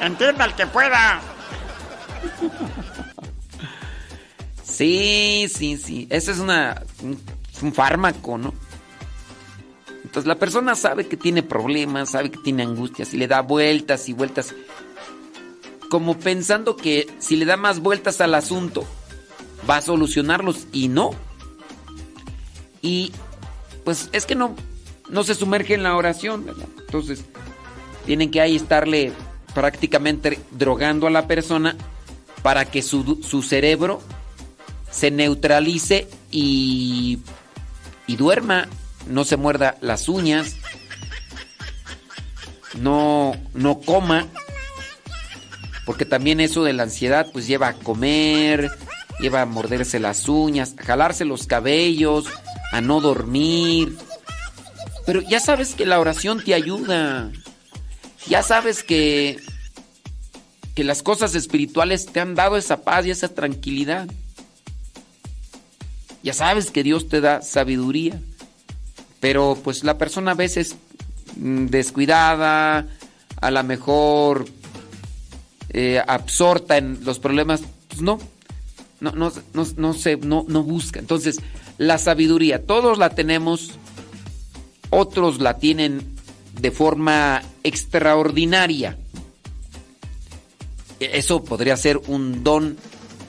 [0.00, 1.20] Entienda el que pueda.
[4.62, 6.06] Sí, sí, sí.
[6.10, 6.82] Ese es una,
[7.62, 8.52] un fármaco, ¿no?
[10.16, 14.08] Entonces la persona sabe que tiene problemas, sabe que tiene angustias y le da vueltas
[14.08, 14.54] y vueltas.
[15.90, 18.86] Como pensando que si le da más vueltas al asunto,
[19.68, 21.10] va a solucionarlos y no.
[22.82, 23.12] Y
[23.84, 24.54] pues es que no,
[25.08, 26.68] no se sumerge en la oración, ¿verdad?
[26.78, 27.24] Entonces
[28.04, 29.12] tienen que ahí estarle
[29.54, 31.76] prácticamente drogando a la persona
[32.42, 34.00] para que su, su cerebro
[34.90, 37.18] se neutralice y,
[38.06, 38.68] y duerma
[39.06, 40.56] no se muerda las uñas,
[42.78, 44.26] no, no coma,
[45.84, 48.70] porque también eso de la ansiedad pues lleva a comer,
[49.20, 52.26] lleva a morderse las uñas, a jalarse los cabellos,
[52.76, 53.96] a no dormir.
[55.06, 57.30] Pero ya sabes que la oración te ayuda.
[58.28, 59.40] Ya sabes que
[60.76, 64.06] que las cosas espirituales te han dado esa paz y esa tranquilidad.
[66.22, 68.20] Ya sabes que Dios te da sabiduría.
[69.20, 70.76] Pero pues la persona a veces
[71.36, 72.86] mm, descuidada,
[73.40, 74.44] a lo mejor
[75.70, 78.18] eh, absorta en los problemas, pues no,
[79.00, 81.00] no, no, no, no, se, no, no busca.
[81.00, 81.38] Entonces,
[81.78, 83.72] la sabiduría, todos la tenemos,
[84.90, 86.16] otros la tienen
[86.60, 88.98] de forma extraordinaria.
[91.00, 92.76] E, eso podría ser un don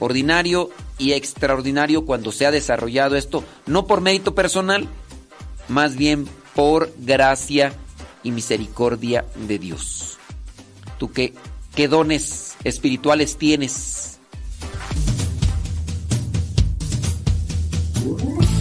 [0.00, 4.88] ordinario y extraordinario cuando se ha desarrollado esto, no por mérito personal,
[5.68, 7.72] más bien por gracia
[8.22, 10.18] y misericordia de Dios.
[10.98, 11.34] ¿Tú qué,
[11.74, 14.17] qué dones espirituales tienes?
[18.16, 18.57] Corazón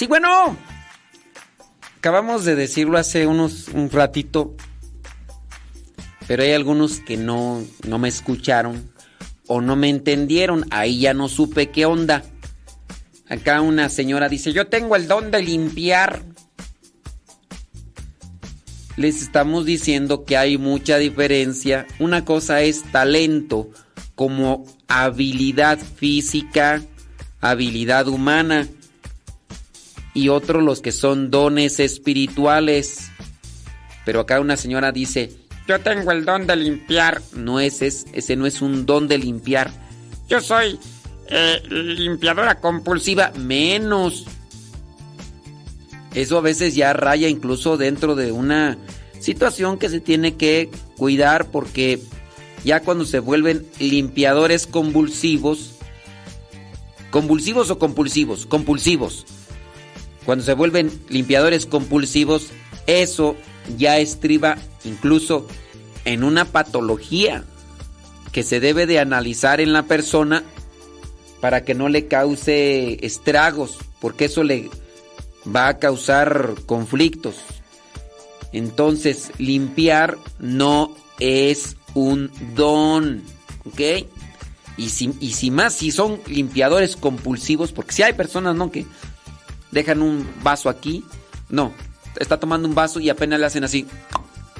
[0.00, 0.56] Sí, bueno.
[1.98, 4.56] Acabamos de decirlo hace unos un ratito,
[6.26, 8.90] pero hay algunos que no, no me escucharon
[9.46, 10.64] o no me entendieron.
[10.70, 12.24] Ahí ya no supe qué onda.
[13.28, 16.22] Acá una señora dice, yo tengo el don de limpiar.
[18.96, 21.86] Les estamos diciendo que hay mucha diferencia.
[21.98, 23.68] Una cosa es talento
[24.14, 26.82] como habilidad física,
[27.42, 28.66] habilidad humana
[30.14, 33.10] y otros los que son dones espirituales.
[34.04, 35.32] Pero acá una señora dice,
[35.68, 37.22] Yo tengo el don de limpiar.
[37.34, 39.70] no ese, es, ese no es un don de limpiar.
[40.28, 40.78] Yo soy
[41.28, 43.32] eh, limpiadora compulsiva.
[43.38, 44.26] Menos.
[46.14, 48.78] Eso a veces ya raya incluso dentro de una
[49.20, 52.00] situación que se tiene que cuidar porque
[52.64, 55.74] ya cuando se vuelven limpiadores convulsivos,
[57.10, 59.24] convulsivos o compulsivos, compulsivos,
[60.30, 62.50] cuando se vuelven limpiadores compulsivos,
[62.86, 63.34] eso
[63.76, 65.44] ya estriba incluso
[66.04, 67.42] en una patología
[68.30, 70.44] que se debe de analizar en la persona
[71.40, 74.70] para que no le cause estragos, porque eso le
[75.44, 77.34] va a causar conflictos.
[78.52, 83.24] Entonces, limpiar no es un don,
[83.64, 84.06] ¿ok?
[84.76, 88.70] Y si, y si más, si son limpiadores compulsivos, porque si hay personas, ¿no?
[88.70, 88.86] Que
[89.70, 91.04] dejan un vaso aquí,
[91.48, 91.72] no,
[92.16, 93.86] está tomando un vaso y apenas le hacen así,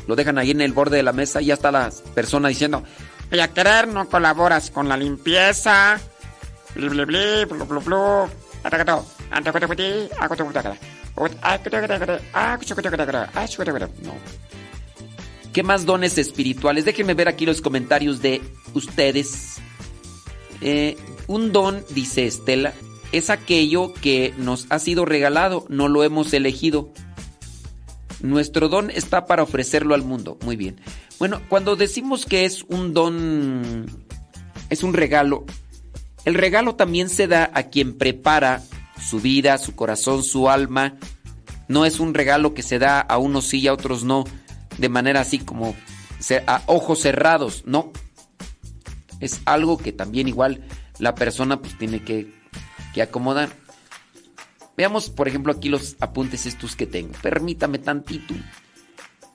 [0.06, 2.82] lo dejan ahí en el borde de la mesa y ya está la persona diciendo,
[3.32, 6.00] Y a querer no colaboras con la limpieza.
[6.74, 8.28] Bli, bli, bli, blu, blu, blu.
[8.64, 9.06] Atacato.
[9.30, 10.76] Antacuatacuati, acuatacuatacara.
[11.16, 13.88] Ut- acuatacuatacara, acuatacuatacara, acuatacuatacara.
[14.02, 14.14] No.
[15.52, 16.84] ¿Qué más dones espirituales?
[16.84, 18.40] Déjenme ver aquí los comentarios de
[18.74, 19.56] ustedes.
[20.60, 20.96] Eh,
[21.26, 22.72] un don, dice Estela,
[23.12, 26.90] es aquello que nos ha sido regalado, no lo hemos elegido.
[28.20, 30.38] Nuestro don está para ofrecerlo al mundo.
[30.44, 30.80] Muy bien.
[31.18, 33.86] Bueno, cuando decimos que es un don,
[34.68, 35.44] es un regalo,
[36.24, 38.62] el regalo también se da a quien prepara
[39.00, 40.96] su vida, su corazón, su alma.
[41.68, 44.24] No es un regalo que se da a unos sí y a otros no,
[44.78, 45.74] de manera así como
[46.46, 47.92] a ojos cerrados, no.
[49.20, 50.64] Es algo que también igual
[50.98, 52.39] la persona pues tiene que,
[52.94, 53.50] que acomodar.
[54.76, 57.12] Veamos, por ejemplo, aquí los apuntes estos que tengo.
[57.22, 58.34] Permítame tantito.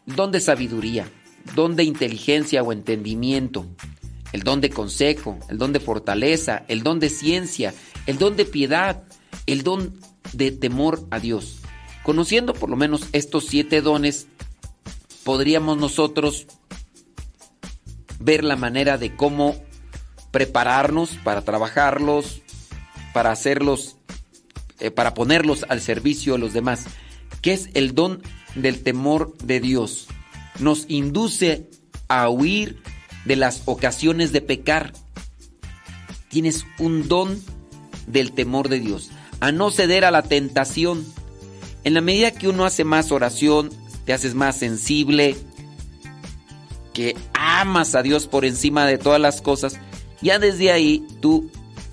[0.06, 1.08] Don de sabiduría,
[1.56, 3.66] don de inteligencia o entendimiento,
[4.32, 7.74] el don de consejo, el don de fortaleza, el don de ciencia,
[8.06, 9.04] el don de piedad,
[9.46, 10.00] el don
[10.34, 11.60] de temor a Dios.
[12.04, 14.28] Conociendo por lo menos estos siete dones,
[15.24, 16.48] podríamos nosotros
[18.20, 19.56] ver la manera de cómo
[20.32, 22.42] prepararnos para trabajarlos,
[23.16, 23.96] para hacerlos,
[24.82, 26.84] eh, para ponerlos al servicio de los demás,
[27.42, 28.22] que es el don
[28.56, 30.08] del temor de Dios.
[30.60, 31.70] Nos induce
[32.10, 32.84] a huir
[33.24, 34.92] de las ocasiones de pecar.
[36.28, 37.42] Tienes un don
[38.06, 41.06] del temor de Dios, a no ceder a la tentación.
[41.86, 43.70] En la medida que uno hace más oración,
[44.04, 45.38] te haces más sensible,
[46.94, 49.80] que amas a Dios por encima de todas las cosas,
[50.22, 51.50] ya desde ahí tú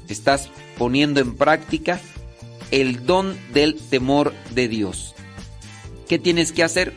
[0.09, 0.51] estás
[0.83, 2.01] poniendo en práctica
[2.73, 5.15] el don del temor de Dios.
[6.09, 6.93] ¿Qué tienes que hacer?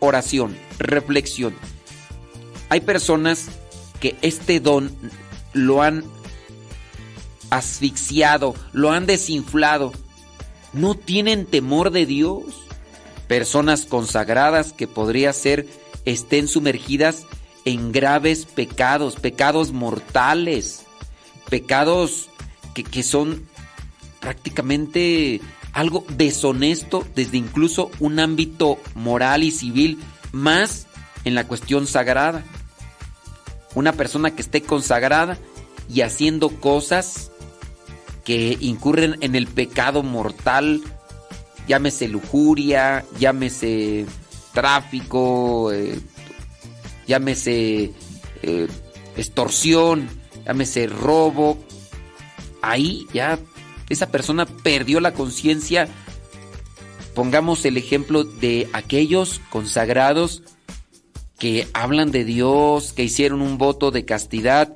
[0.00, 1.54] Oración, reflexión.
[2.68, 3.46] Hay personas
[4.00, 4.90] que este don
[5.52, 6.02] lo han
[7.50, 9.92] asfixiado, lo han desinflado.
[10.72, 12.42] No tienen temor de Dios.
[13.28, 15.68] Personas consagradas que podría ser
[16.04, 17.24] estén sumergidas
[17.64, 20.82] en graves pecados, pecados mortales,
[21.48, 22.30] pecados
[22.84, 23.46] que, son
[24.20, 25.40] prácticamente
[25.72, 29.98] algo deshonesto desde incluso un ámbito moral y civil,
[30.32, 30.86] más
[31.24, 32.42] en la cuestión sagrada.
[33.74, 35.38] Una persona que esté consagrada
[35.92, 37.30] y haciendo cosas
[38.24, 40.82] que incurren en el pecado mortal,
[41.66, 44.06] llámese lujuria, llámese
[44.52, 45.98] tráfico, eh,
[47.06, 47.92] llámese
[48.42, 48.68] eh,
[49.16, 50.08] extorsión,
[50.44, 51.58] llámese robo,
[52.70, 53.38] ahí ya
[53.88, 55.88] esa persona perdió la conciencia.
[57.14, 60.42] Pongamos el ejemplo de aquellos consagrados
[61.38, 64.74] que hablan de Dios, que hicieron un voto de castidad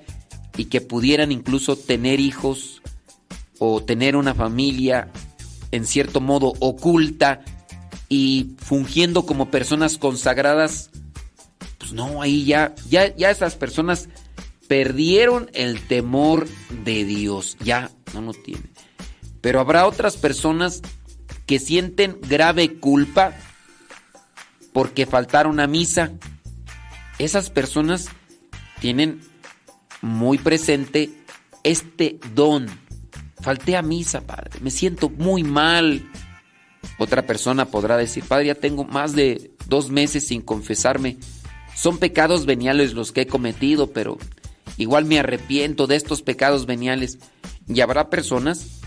[0.56, 2.82] y que pudieran incluso tener hijos
[3.59, 5.10] o tener una familia
[5.70, 7.40] en cierto modo oculta
[8.09, 10.90] y fungiendo como personas consagradas,
[11.78, 14.09] pues no, ahí ya, ya, ya esas personas
[14.73, 16.49] perdieron el temor
[16.82, 18.70] de Dios, ya no lo tienen.
[19.43, 20.81] Pero habrá otras personas
[21.44, 23.35] que sienten grave culpa
[24.73, 26.12] porque faltaron a misa.
[27.19, 28.09] Esas personas
[28.81, 29.20] tienen
[30.01, 31.11] muy presente
[31.65, 32.66] este don.
[33.43, 34.59] Falté a misa, padre.
[34.62, 36.11] Me siento muy mal.
[36.97, 41.19] Otra persona podrá decir, padre, ya tengo más de dos meses sin confesarme.
[41.77, 44.16] Son pecados veniales los que he cometido, pero
[44.77, 47.19] igual me arrepiento de estos pecados veniales.
[47.69, 48.81] Y habrá personas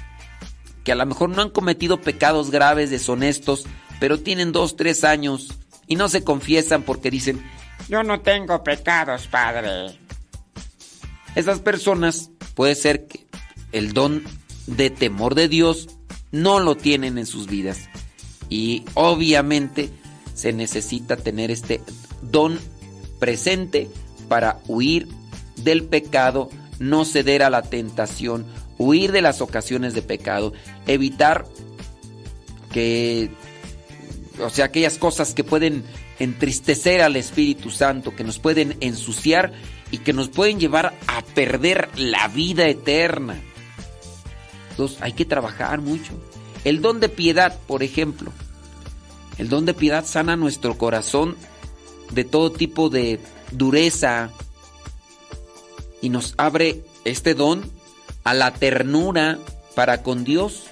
[0.84, 3.66] que a lo mejor no han cometido pecados graves, deshonestos,
[4.00, 5.54] pero tienen dos, tres años
[5.88, 7.44] y no se confiesan porque dicen,
[7.90, 9.98] yo no tengo pecados, padre.
[11.36, 13.26] Esas personas puede ser que
[13.72, 14.24] el don
[14.68, 15.90] de temor de Dios
[16.32, 17.90] no lo tienen en sus vidas.
[18.50, 19.90] Y obviamente
[20.34, 21.82] se necesita tener este
[22.22, 22.60] don
[23.20, 23.90] presente
[24.28, 25.08] para huir
[25.58, 26.50] del pecado,
[26.80, 28.46] no ceder a la tentación,
[28.78, 30.54] huir de las ocasiones de pecado,
[30.88, 31.46] evitar
[32.72, 33.30] que,
[34.40, 35.84] o sea, aquellas cosas que pueden
[36.20, 39.54] entristecer al Espíritu Santo, que nos pueden ensuciar
[39.92, 43.36] y que nos pueden llevar a perder la vida eterna.
[44.72, 46.14] Entonces hay que trabajar mucho.
[46.64, 48.32] El don de piedad, por ejemplo.
[49.38, 51.36] El don de piedad sana nuestro corazón
[52.12, 53.20] de todo tipo de
[53.52, 54.32] dureza
[56.02, 57.70] y nos abre este don
[58.24, 59.40] a la ternura
[59.76, 60.64] para con Dios.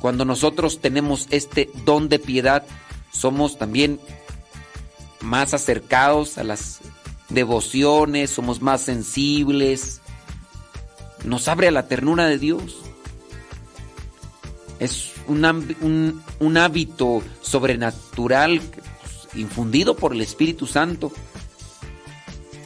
[0.00, 2.64] Cuando nosotros tenemos este don de piedad,
[3.12, 4.00] somos también
[5.20, 6.80] más acercados a las
[7.28, 10.00] devociones, somos más sensibles,
[11.24, 12.78] nos abre a la ternura de Dios.
[14.78, 21.12] Es un, un, hábito sobrenatural pues, infundido por el Espíritu Santo.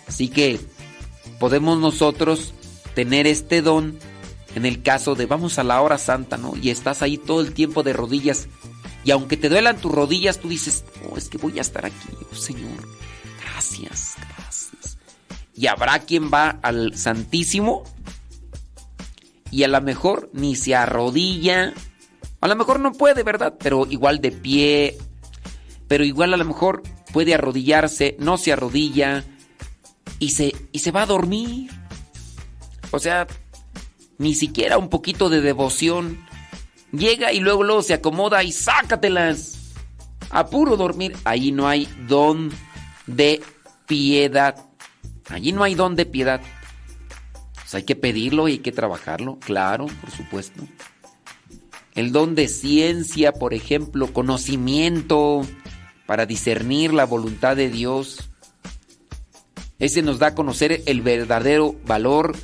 [0.07, 0.61] Así que
[1.39, 2.55] podemos nosotros
[2.95, 3.99] tener este don
[4.55, 6.55] en el caso de vamos a la hora santa, ¿no?
[6.57, 8.49] Y estás ahí todo el tiempo de rodillas.
[9.05, 12.09] Y aunque te duelan tus rodillas, tú dices, oh, es que voy a estar aquí,
[12.33, 12.89] oh, Señor.
[13.43, 14.97] Gracias, gracias.
[15.55, 17.85] Y habrá quien va al Santísimo
[19.51, 21.75] y a lo mejor ni se arrodilla.
[22.41, 23.55] A lo mejor no puede, ¿verdad?
[23.59, 24.97] Pero igual de pie.
[25.87, 29.25] Pero igual a lo mejor puede arrodillarse, no se arrodilla
[30.19, 31.71] y se, y se va a dormir.
[32.91, 33.27] O sea,
[34.19, 36.25] ni siquiera un poquito de devoción.
[36.93, 39.75] Llega y luego, luego se acomoda y sácatelas.
[40.31, 41.17] A puro dormir.
[41.25, 42.51] Ahí no hay don
[43.07, 43.43] de
[43.87, 44.57] piedad.
[45.29, 46.41] Allí no hay don de piedad.
[47.55, 50.63] Pues hay que pedirlo y hay que trabajarlo, claro, por supuesto.
[51.95, 55.43] El don de ciencia, por ejemplo, conocimiento
[56.07, 58.31] para discernir la voluntad de Dios.
[59.79, 62.37] Ese nos da a conocer el verdadero valor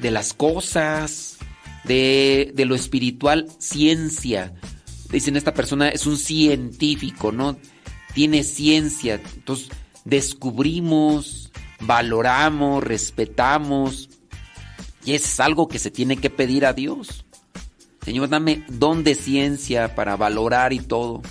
[0.00, 1.38] de las cosas,
[1.84, 4.52] de, lo espiritual, ciencia.
[5.10, 7.58] Dicen, esta persona es un científico, ¿no?
[8.14, 9.20] Tiene ciencia.
[9.34, 9.68] Entonces,
[10.04, 11.50] descubrimos,
[11.80, 14.08] valoramos, respetamos.
[15.04, 17.24] Y es algo que se tiene que pedir a Dios.
[18.04, 21.22] Señor, dame don de ciencia para valorar y todo.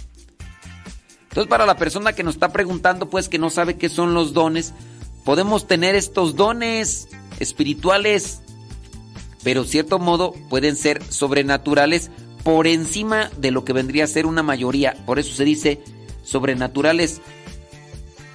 [1.23, 4.33] Entonces, para la persona que nos está preguntando, pues que no sabe qué son los
[4.33, 4.73] dones,
[5.23, 7.07] podemos tener estos dones
[7.39, 8.41] espirituales,
[9.43, 12.11] pero cierto modo pueden ser sobrenaturales
[12.43, 14.95] por encima de lo que vendría a ser una mayoría.
[15.05, 15.81] Por eso se dice
[16.23, 17.21] sobrenaturales.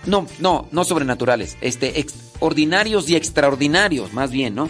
[0.07, 2.07] No, no, no sobrenaturales, este
[2.39, 4.69] ordinarios y extraordinarios, más bien, ¿no?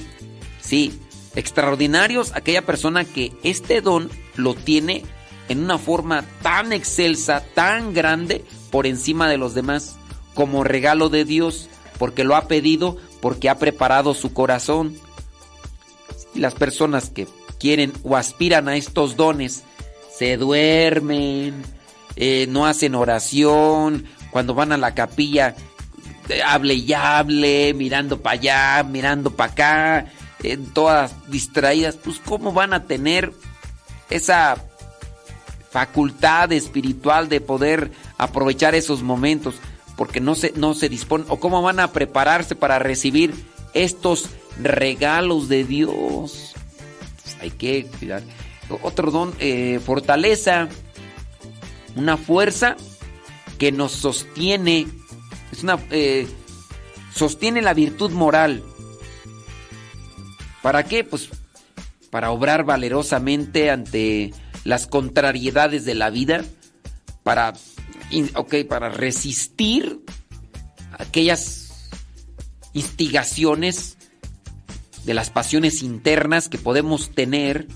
[0.61, 0.99] Sí,
[1.35, 5.05] extraordinarios aquella persona que este don lo tiene
[5.49, 9.97] en una forma tan excelsa, tan grande por encima de los demás,
[10.35, 14.97] como regalo de Dios porque lo ha pedido, porque ha preparado su corazón.
[16.35, 17.27] Y las personas que
[17.59, 19.63] quieren o aspiran a estos dones
[20.17, 21.63] se duermen,
[22.17, 25.55] eh, no hacen oración, cuando van a la capilla,
[26.29, 30.13] eh, hable y hable, mirando para allá, mirando para acá,
[30.43, 33.33] eh, todas distraídas, pues ¿cómo van a tener
[34.11, 34.57] esa
[35.71, 39.57] facultad espiritual de poder aprovechar esos momentos?
[39.97, 43.35] Porque no se, no se disponen, o cómo van a prepararse para recibir
[43.75, 44.29] estos
[44.63, 46.55] regalos de Dios.
[47.23, 48.23] Pues hay que cuidar.
[48.83, 50.69] Otro don, eh, fortaleza,
[51.95, 52.77] una fuerza
[53.59, 54.87] que nos sostiene,
[55.53, 56.27] es una, eh,
[57.15, 58.63] sostiene la virtud moral.
[60.63, 61.05] ¿Para qué?
[61.05, 61.31] Pues
[62.11, 64.33] para obrar valerosamente ante
[64.65, 66.45] las contrariedades de la vida,
[67.23, 67.55] para,
[68.35, 70.01] okay, para resistir
[70.99, 71.89] aquellas
[72.73, 73.97] instigaciones
[75.05, 77.67] de las pasiones internas que podemos tener,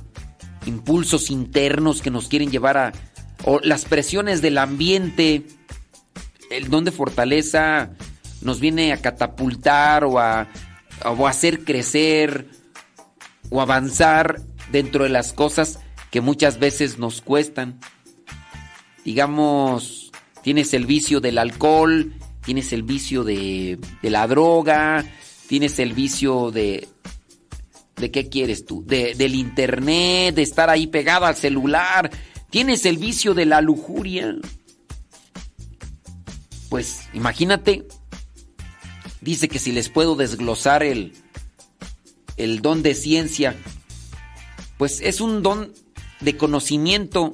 [0.66, 2.92] impulsos internos que nos quieren llevar a,
[3.44, 5.46] o las presiones del ambiente,
[6.50, 7.90] el don de fortaleza
[8.42, 10.48] nos viene a catapultar o a,
[11.04, 12.48] o a hacer crecer
[13.50, 14.40] o avanzar
[14.70, 15.78] dentro de las cosas
[16.10, 17.80] que muchas veces nos cuestan.
[19.04, 19.99] Digamos,
[20.42, 22.14] tienes el vicio del alcohol,
[22.44, 25.04] tienes el vicio de, de la droga,
[25.46, 26.88] tienes el vicio de...
[27.96, 28.82] ¿De qué quieres tú?
[28.86, 32.10] De, del internet, de estar ahí pegado al celular.
[32.48, 34.36] Tienes el vicio de la lujuria.
[36.70, 37.86] Pues imagínate,
[39.20, 41.12] dice que si les puedo desglosar el,
[42.36, 43.54] el don de ciencia,
[44.78, 45.72] pues es un don
[46.20, 47.32] de conocimiento.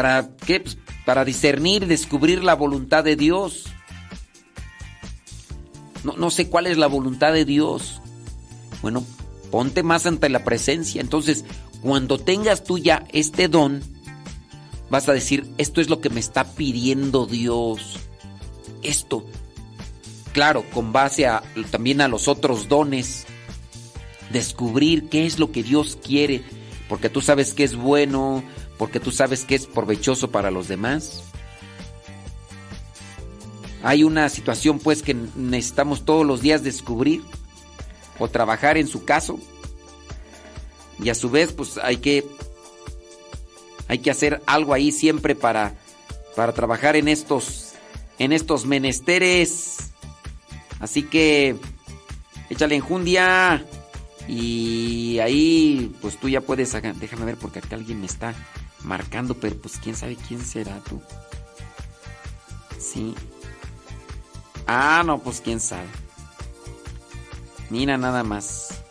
[0.00, 0.60] ¿Para qué?
[0.60, 3.66] Pues para discernir, descubrir la voluntad de Dios.
[6.04, 8.00] No, no sé cuál es la voluntad de Dios.
[8.80, 9.04] Bueno,
[9.50, 11.02] ponte más ante la presencia.
[11.02, 11.44] Entonces,
[11.82, 13.82] cuando tengas tú ya este don,
[14.88, 17.98] vas a decir, esto es lo que me está pidiendo Dios.
[18.82, 19.26] Esto.
[20.32, 23.26] Claro, con base a, también a los otros dones.
[24.32, 26.42] Descubrir qué es lo que Dios quiere.
[26.88, 28.42] Porque tú sabes que es bueno.
[28.80, 31.24] Porque tú sabes que es provechoso para los demás.
[33.82, 37.20] Hay una situación pues que necesitamos todos los días descubrir.
[38.18, 39.38] O trabajar en su caso.
[40.98, 42.26] Y a su vez pues hay que
[43.86, 45.74] hay que hacer algo ahí siempre para,
[46.34, 47.72] para trabajar en estos,
[48.18, 49.76] en estos menesteres.
[50.78, 51.54] Así que
[52.48, 53.62] échale enjundia.
[54.26, 56.72] Y ahí, pues tú ya puedes.
[56.72, 58.34] Déjame ver porque acá alguien me está
[58.84, 61.00] marcando, pero pues quién sabe quién será tú.
[62.78, 63.14] Sí.
[64.66, 65.88] Ah, no, pues quién sabe.
[67.68, 68.82] Mira nada más.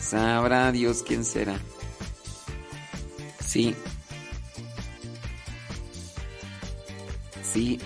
[0.00, 1.58] Sabrá Dios quién será.
[3.44, 3.74] Sí.
[7.42, 7.78] Sí.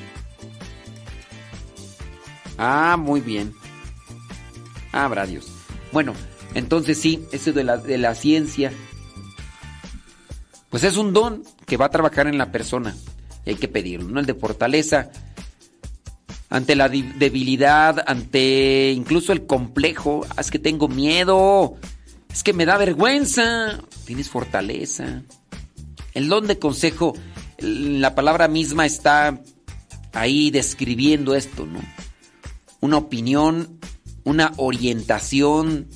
[2.57, 3.55] Ah, muy bien.
[4.93, 5.47] Habrá Dios.
[5.93, 6.15] Bueno,
[6.55, 8.73] entonces sí, eso de la, de la ciencia.
[10.71, 12.95] Pues es un don que va a trabajar en la persona.
[13.45, 14.21] Y hay que pedirlo, ¿no?
[14.21, 15.11] El de fortaleza.
[16.51, 20.27] Ante la debilidad, ante incluso el complejo.
[20.31, 21.77] Ah, es que tengo miedo.
[22.31, 23.81] Es que me da vergüenza.
[24.05, 25.23] Tienes fortaleza.
[26.15, 27.15] El don de consejo,
[27.59, 29.41] la palabra misma está
[30.13, 31.81] ahí describiendo esto, ¿no?
[32.81, 33.79] Una opinión,
[34.25, 35.89] una orientación,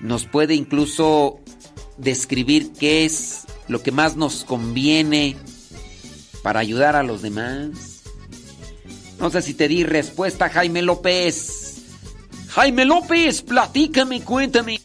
[0.00, 1.40] nos puede incluso
[1.98, 5.36] describir qué es lo que más nos conviene
[6.42, 8.02] para ayudar a los demás.
[9.18, 11.82] No sé si te di respuesta, Jaime López.
[12.48, 14.77] Jaime López, platícame, cuéntame.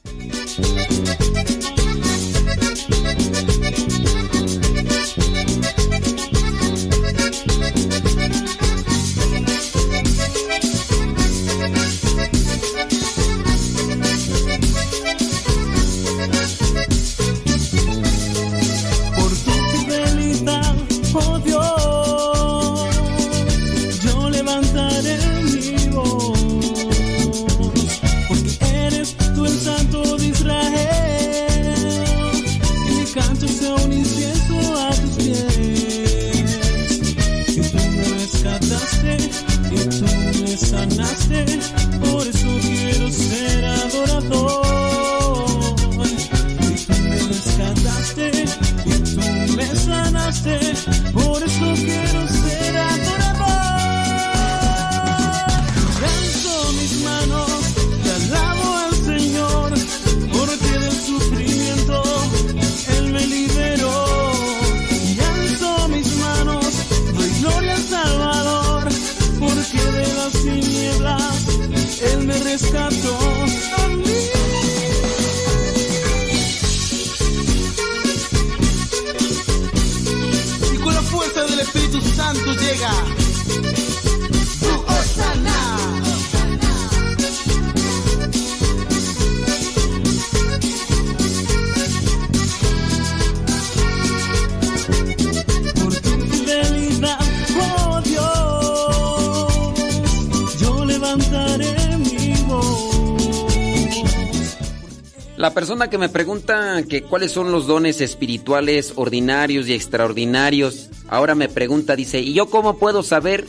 [105.94, 111.96] Que me pregunta que cuáles son los dones espirituales ordinarios y extraordinarios, ahora me pregunta,
[111.96, 113.46] dice, ¿y yo cómo puedo saber?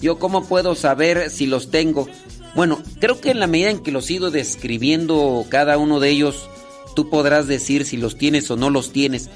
[0.00, 2.06] ¿Yo cómo puedo saber si los tengo?
[2.54, 6.10] Bueno, creo que en la medida en que los he ido describiendo cada uno de
[6.10, 6.48] ellos,
[6.94, 9.28] tú podrás decir si los tienes o no los tienes.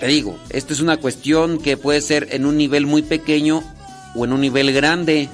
[0.00, 3.62] Te digo, esto es una cuestión que puede ser en un nivel muy pequeño
[4.14, 5.28] o en un nivel grande.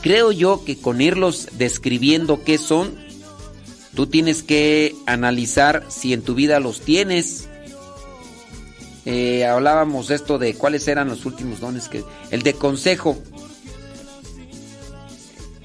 [0.00, 3.04] Creo yo que con irlos describiendo qué son,
[3.96, 7.48] tú tienes que analizar si en tu vida los tienes.
[9.06, 13.18] Eh, hablábamos esto de cuáles eran los últimos dones que el de consejo.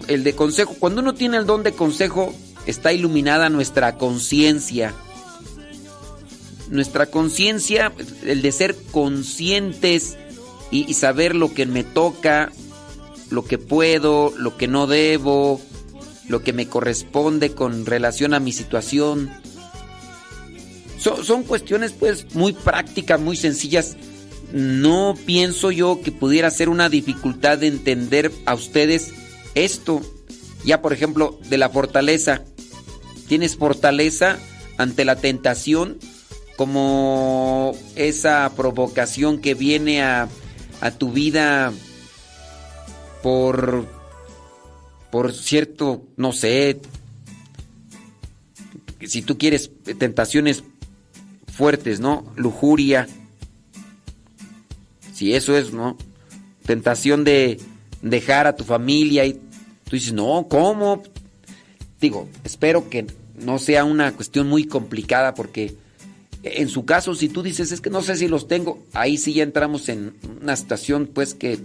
[0.08, 2.34] El de consejo, cuando uno tiene el don de consejo,
[2.66, 4.94] está iluminada nuestra conciencia.
[6.70, 7.92] Nuestra conciencia,
[8.26, 10.18] el de ser conscientes
[10.72, 12.50] y saber lo que me toca,
[13.30, 15.60] lo que puedo, lo que no debo,
[16.32, 19.30] lo que me corresponde con relación a mi situación.
[20.98, 23.98] son cuestiones pues muy prácticas, muy sencillas.
[24.54, 29.12] No pienso yo que pudiera ser una dificultad de entender a ustedes
[29.56, 30.02] esto.
[30.66, 32.44] Ya por ejemplo, de la fortaleza.
[33.28, 34.38] Tienes fortaleza
[34.78, 35.98] ante la tentación
[36.56, 40.30] como esa provocación que viene a,
[40.80, 41.74] a tu vida
[43.24, 44.01] por
[45.12, 46.80] por cierto, no sé,
[49.06, 50.64] si tú quieres tentaciones
[51.52, 52.26] fuertes, ¿no?
[52.36, 53.08] Lujuria.
[55.14, 55.98] Si eso es, ¿no?
[56.66, 57.60] Tentación de
[58.02, 61.04] dejar a tu familia y tú dices, "No, ¿cómo?"
[62.00, 63.06] Digo, espero que
[63.36, 65.76] no sea una cuestión muy complicada porque
[66.44, 69.34] en su caso si tú dices, "Es que no sé si los tengo", ahí sí
[69.34, 71.60] ya entramos en una situación pues que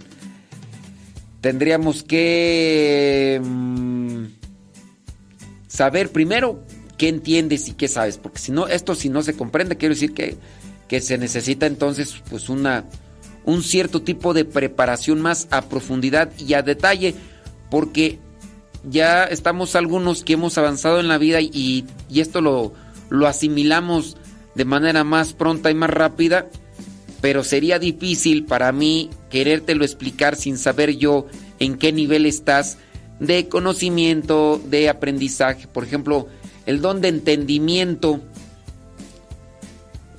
[1.41, 4.25] tendríamos que mm,
[5.67, 6.63] saber primero
[6.97, 10.13] qué entiendes y qué sabes, porque si no, esto si no se comprende, quiero decir
[10.13, 10.37] que,
[10.87, 12.85] que se necesita entonces pues una,
[13.45, 17.13] un cierto tipo de preparación más a profundidad y a detalle,
[17.69, 18.19] porque
[18.89, 22.73] ya estamos algunos que hemos avanzado en la vida y, y esto lo,
[23.09, 24.17] lo asimilamos
[24.55, 26.47] de manera más pronta y más rápida
[27.21, 31.27] pero sería difícil para mí querértelo explicar sin saber yo
[31.59, 32.77] en qué nivel estás
[33.19, 35.67] de conocimiento, de aprendizaje.
[35.67, 36.27] Por ejemplo,
[36.65, 38.21] el don de entendimiento,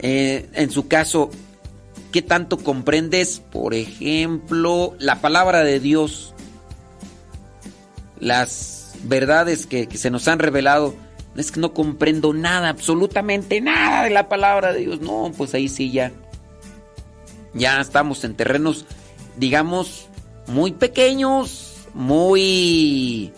[0.00, 1.30] eh, en su caso,
[2.10, 3.40] ¿qué tanto comprendes?
[3.52, 6.34] Por ejemplo, la palabra de Dios,
[8.18, 10.96] las verdades que, que se nos han revelado.
[11.36, 15.00] Es que no comprendo nada, absolutamente nada de la palabra de Dios.
[15.00, 16.10] No, pues ahí sí ya
[17.58, 18.86] ya estamos en terrenos,
[19.36, 20.06] digamos,
[20.46, 23.32] muy pequeños, muy,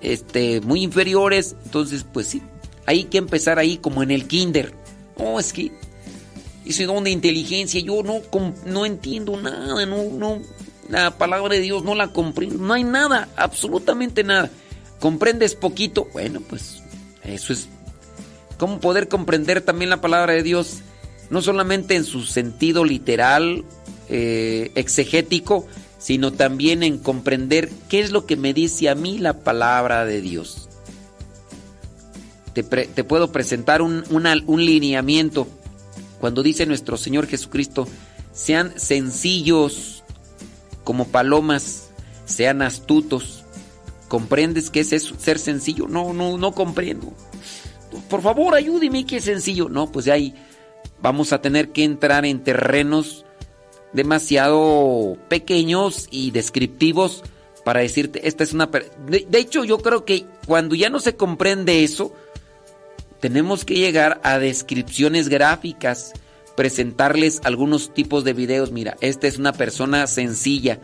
[0.00, 1.56] este, muy inferiores.
[1.64, 2.42] Entonces, pues sí,
[2.86, 4.74] hay que empezar ahí como en el kinder.
[5.16, 5.72] Oh, es que
[6.64, 8.20] ese don de inteligencia, yo no,
[8.66, 10.40] no entiendo nada, no, no,
[10.88, 14.50] la palabra de Dios no la comprendo, no hay nada, absolutamente nada.
[15.00, 16.08] ¿Comprendes poquito?
[16.12, 16.82] Bueno, pues
[17.22, 17.68] eso es.
[18.58, 20.78] ¿Cómo poder comprender también la palabra de Dios?
[21.30, 23.64] No solamente en su sentido literal,
[24.08, 25.66] eh, exegético,
[25.98, 30.20] sino también en comprender qué es lo que me dice a mí la palabra de
[30.20, 30.68] Dios.
[32.52, 35.48] Te, puedo presentar un, un lineamiento
[36.20, 37.88] cuando dice nuestro Señor Jesucristo,
[38.32, 40.04] sean sencillos
[40.84, 41.90] como palomas,
[42.26, 43.44] sean astutos.
[44.08, 45.88] ¿Comprendes qué es eso, ser sencillo?
[45.88, 47.12] No, no, no comprendo.
[48.08, 49.68] Por favor, ayúdeme, qué es sencillo.
[49.68, 50.34] No, pues hay
[51.04, 53.26] vamos a tener que entrar en terrenos
[53.92, 57.22] demasiado pequeños y descriptivos
[57.62, 58.70] para decirte, esta es una...
[59.06, 62.14] De, de, hecho, yo creo que cuando ya no se comprende eso,
[63.20, 66.14] tenemos que llegar a descripciones gráficas,
[66.56, 68.72] presentarles algunos tipos de videos.
[68.72, 70.80] Mira, esta es una persona sencilla,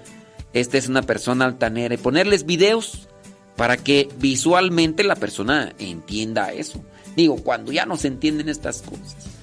[0.52, 3.08] esta es una persona altanera, y ponerles videos
[3.56, 6.84] para que visualmente la persona entienda eso.
[7.16, 9.39] Digo, cuando ya no se entienden estas cosas.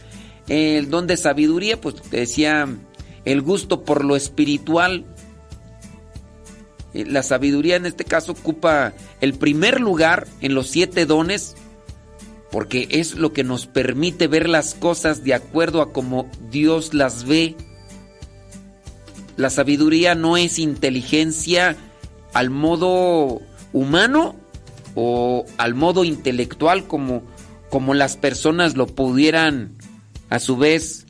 [0.48, 2.68] El don de sabiduría, pues decía
[3.26, 5.06] el gusto por lo espiritual.
[6.94, 11.56] Eh, la sabiduría en este caso ocupa el primer lugar en los siete dones
[12.52, 17.26] porque es lo que nos permite ver las cosas de acuerdo a como Dios las
[17.26, 17.56] ve.
[19.36, 21.76] La sabiduría no es inteligencia
[22.34, 23.42] al modo
[23.74, 24.36] humano
[24.96, 27.24] o al modo intelectual como,
[27.70, 29.77] como las personas lo pudieran
[30.30, 31.06] a su vez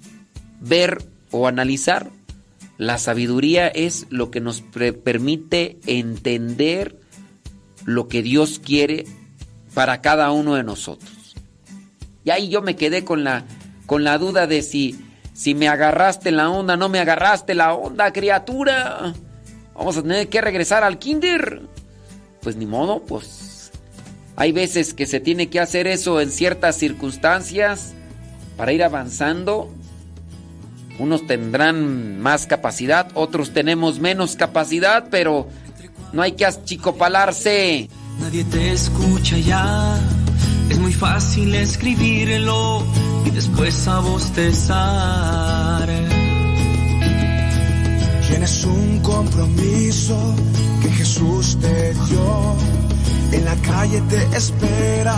[0.60, 2.10] ver o analizar.
[2.78, 7.00] La sabiduría es lo que nos permite entender
[7.86, 9.06] lo que Dios quiere
[9.74, 11.36] para cada uno de nosotros.
[12.24, 13.46] Y ahí yo me quedé con la,
[13.86, 15.00] con la duda de si,
[15.34, 19.14] si me agarraste la onda, no me agarraste la onda, criatura.
[19.74, 21.62] Vamos a tener que regresar al kinder.
[22.42, 23.72] Pues ni modo, pues
[24.36, 27.94] hay veces que se tiene que hacer eso en ciertas circunstancias
[28.58, 29.72] para ir avanzando.
[31.00, 35.48] Unos tendrán más capacidad, otros tenemos menos capacidad, pero
[36.12, 37.88] no hay que achicopalarse.
[38.20, 40.00] Nadie te escucha ya,
[40.70, 42.84] es muy fácil escribirlo
[43.26, 45.88] y después a bostezar.
[48.28, 50.36] Tienes un compromiso
[50.82, 52.56] que Jesús te dio.
[53.32, 55.16] En la calle te espera,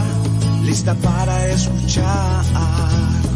[0.65, 3.28] lista para escuchar.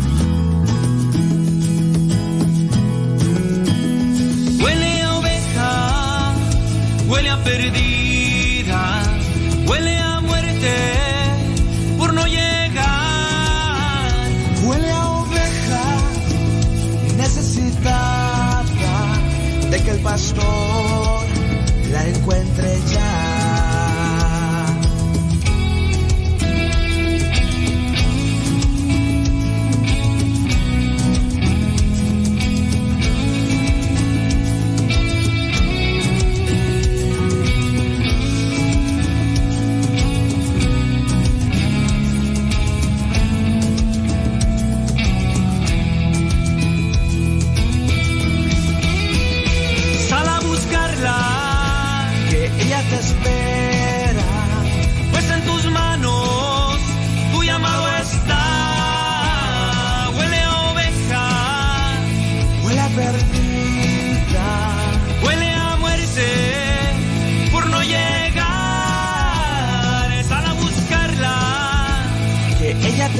[7.08, 9.04] Huele a perdida,
[9.68, 10.74] huele a muerte
[11.98, 12.44] por no llegar.
[14.66, 15.84] Huele a oveja
[17.18, 18.74] necesitada
[19.70, 21.26] de que el pastor
[21.92, 23.23] la encuentre ya.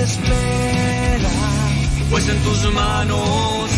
[0.04, 1.30] Espera.
[2.10, 3.70] pues en tus manos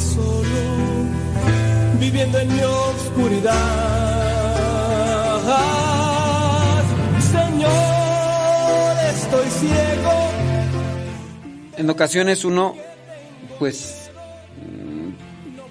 [0.00, 0.42] solo,
[2.00, 3.52] viviendo en mi oscuridad.
[7.20, 10.12] Señor, estoy ciego.
[11.76, 12.74] En ocasiones uno,
[13.58, 14.10] pues,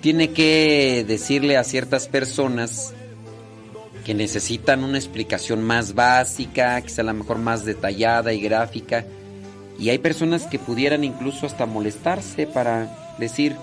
[0.01, 2.93] tiene que decirle a ciertas personas
[4.03, 9.05] que necesitan una explicación más básica, quizá a lo mejor más detallada y gráfica.
[9.80, 13.55] Y hay personas que pudieran incluso hasta molestarse para decir,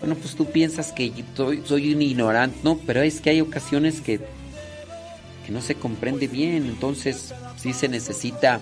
[0.00, 4.00] bueno, pues tú piensas que soy, soy un ignorante, no, pero es que hay ocasiones
[4.00, 8.60] que, que no se comprende bien, entonces sí se necesita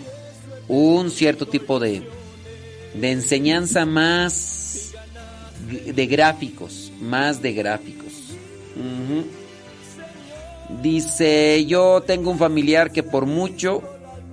[0.68, 2.02] un cierto tipo de,
[2.94, 4.92] de enseñanza más
[5.68, 8.04] de gráficos, más de gráficos.
[10.82, 13.82] Dice, yo tengo un familiar que por mucho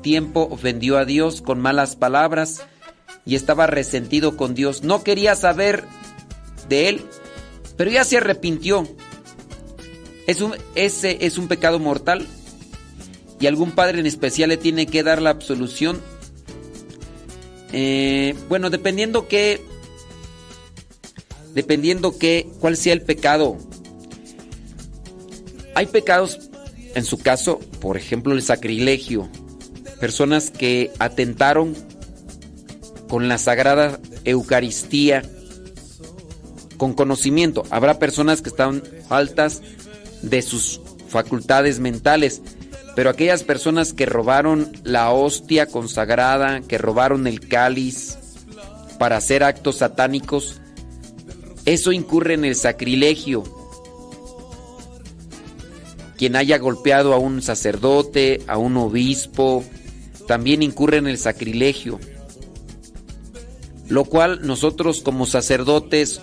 [0.02, 2.64] tiempo ofendió a Dios con malas palabras
[3.26, 4.84] y estaba resentido con Dios.
[4.84, 5.84] No quería saber
[6.72, 7.02] de él,
[7.77, 8.88] pero ya se arrepintió.
[10.26, 12.26] Es un, ese es un pecado mortal
[13.39, 15.99] y algún padre en especial le tiene que dar la absolución.
[17.73, 19.61] Eh, bueno, dependiendo que,
[21.53, 23.57] dependiendo que, cuál sea el pecado.
[25.76, 26.39] Hay pecados,
[26.95, 29.30] en su caso, por ejemplo, el sacrilegio.
[29.99, 31.76] Personas que atentaron
[33.10, 35.23] con la sagrada Eucaristía,
[36.82, 37.62] con conocimiento.
[37.70, 39.62] Habrá personas que están faltas
[40.24, 42.41] de sus facultades mentales,
[42.95, 48.18] pero aquellas personas que robaron la hostia consagrada, que robaron el cáliz
[48.98, 50.60] para hacer actos satánicos,
[51.66, 53.44] eso incurre en el sacrilegio
[56.18, 59.64] quien haya golpeado a un sacerdote, a un obispo,
[60.28, 61.99] también incurre en el sacrilegio.
[63.88, 66.22] Lo cual nosotros como sacerdotes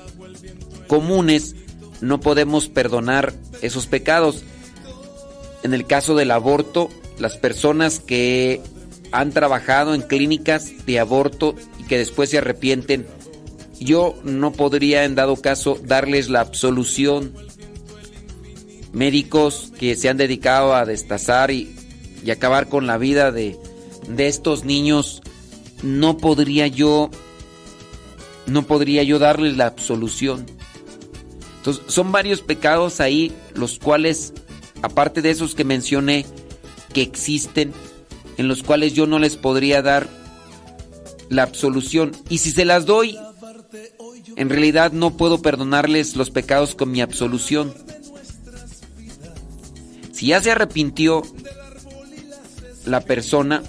[0.89, 1.55] comunes
[2.01, 4.43] no podemos perdonar esos pecados.
[5.63, 6.89] En el caso del aborto,
[7.19, 8.61] las personas que
[9.13, 13.07] han trabajado en clínicas de aborto y que después se arrepienten,
[13.81, 17.33] yo no podría en dado caso darles la absolución
[18.93, 21.75] médicos que se han dedicado a destazar y,
[22.25, 23.57] y acabar con la vida de,
[24.09, 25.23] de, estos niños,
[25.83, 27.11] no podría yo,
[28.47, 30.47] no podría yo darles la absolución.
[31.59, 34.33] Entonces, son varios pecados ahí, los cuales,
[34.83, 36.25] aparte de esos que mencioné,
[36.93, 37.73] que existen,
[38.37, 40.09] en los cuales yo no les podría dar
[41.29, 42.13] la absolución.
[42.29, 43.19] Y si se las doy,
[44.37, 47.75] en realidad no puedo perdonarles los pecados con mi absolución.
[50.13, 51.23] Si ya se arrepintió
[52.87, 53.63] la persona,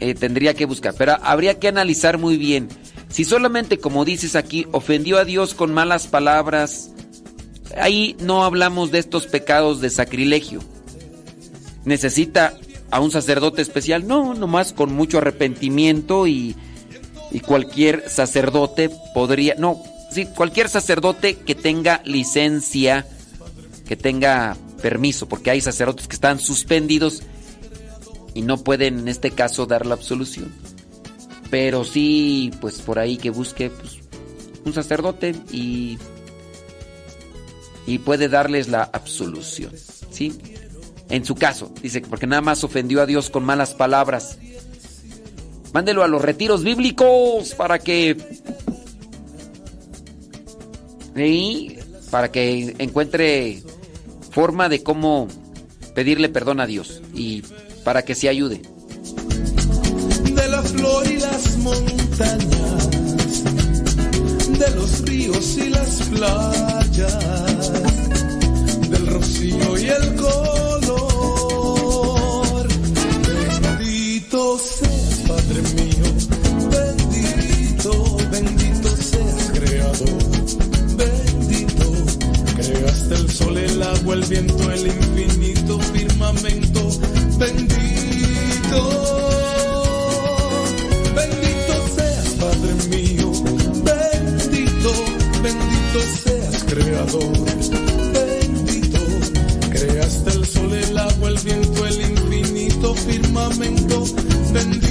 [0.00, 0.94] eh, tendría que buscar.
[0.96, 2.68] Pero habría que analizar muy bien.
[3.08, 6.90] Si solamente, como dices aquí, ofendió a Dios con malas palabras,
[7.76, 10.60] ahí no hablamos de estos pecados de sacrilegio.
[11.84, 12.54] Necesita
[12.90, 14.06] a un sacerdote especial.
[14.06, 16.54] No, nomás con mucho arrepentimiento y,
[17.30, 19.54] y cualquier sacerdote podría...
[19.56, 23.06] No, sí, cualquier sacerdote que tenga licencia
[23.88, 27.22] que tenga permiso, porque hay sacerdotes que están suspendidos
[28.34, 30.54] y no pueden en este caso dar la absolución.
[31.50, 33.98] Pero sí, pues por ahí que busque pues,
[34.64, 35.98] un sacerdote y,
[37.86, 39.72] y puede darles la absolución.
[40.10, 40.38] ¿Sí?
[41.10, 44.38] En su caso, dice que porque nada más ofendió a Dios con malas palabras.
[45.72, 48.16] Mándelo a los retiros bíblicos para que.
[52.10, 53.62] Para que encuentre
[54.30, 55.28] forma de cómo
[55.94, 57.42] pedirle perdón a Dios y
[57.84, 58.62] para que se ayude.
[66.18, 67.72] Playas,
[68.90, 70.98] del rocío y el color.
[73.62, 76.06] Bendito seas, Padre mío,
[76.70, 80.22] bendito, bendito seas, Creador.
[80.96, 81.86] Bendito,
[82.56, 85.07] creaste el sol, el agua, el viento, el infinito
[99.70, 104.04] creaste el sol, el agua, el viento, el infinito firmamento,
[104.52, 104.87] bendito.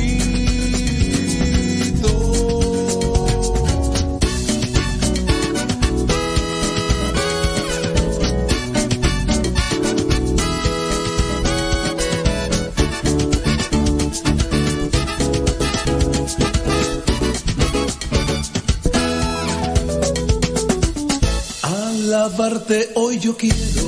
[23.28, 23.87] Yo quiero,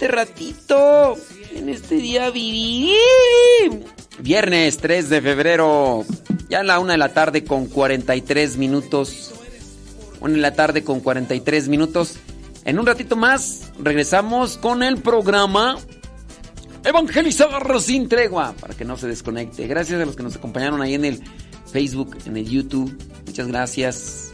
[0.00, 1.14] este ratito,
[1.54, 2.94] en este día viví.
[4.20, 6.06] Viernes 3 de febrero,
[6.48, 9.30] ya a la una de la tarde con 43 minutos.
[10.22, 12.14] Una de la tarde con 43 minutos.
[12.64, 15.76] En un ratito más regresamos con el programa
[16.82, 19.66] Evangelizar sin tregua, para que no se desconecte.
[19.66, 21.22] Gracias a los que nos acompañaron ahí en el
[21.70, 22.96] Facebook, en el YouTube.
[23.26, 24.32] Muchas gracias.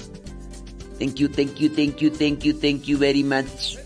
[1.01, 3.85] Thank you, thank you, thank you, thank you, thank you very much.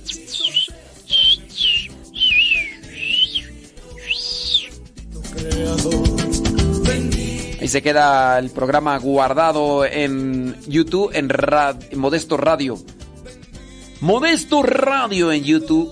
[7.71, 12.79] Se queda el programa guardado en YouTube, en, Rad- Modesto Radio.
[14.01, 15.91] Modesto Radio en YouTube.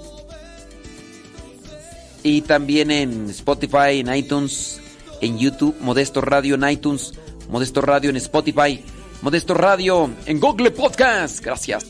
[2.22, 4.80] Y también en Spotify, en iTunes,
[5.20, 7.12] en YouTube, Modesto Radio en iTunes,
[7.48, 8.84] Modesto Radio en Spotify,
[9.22, 11.40] Modesto Radio en Google Podcast.
[11.44, 11.86] Gracias.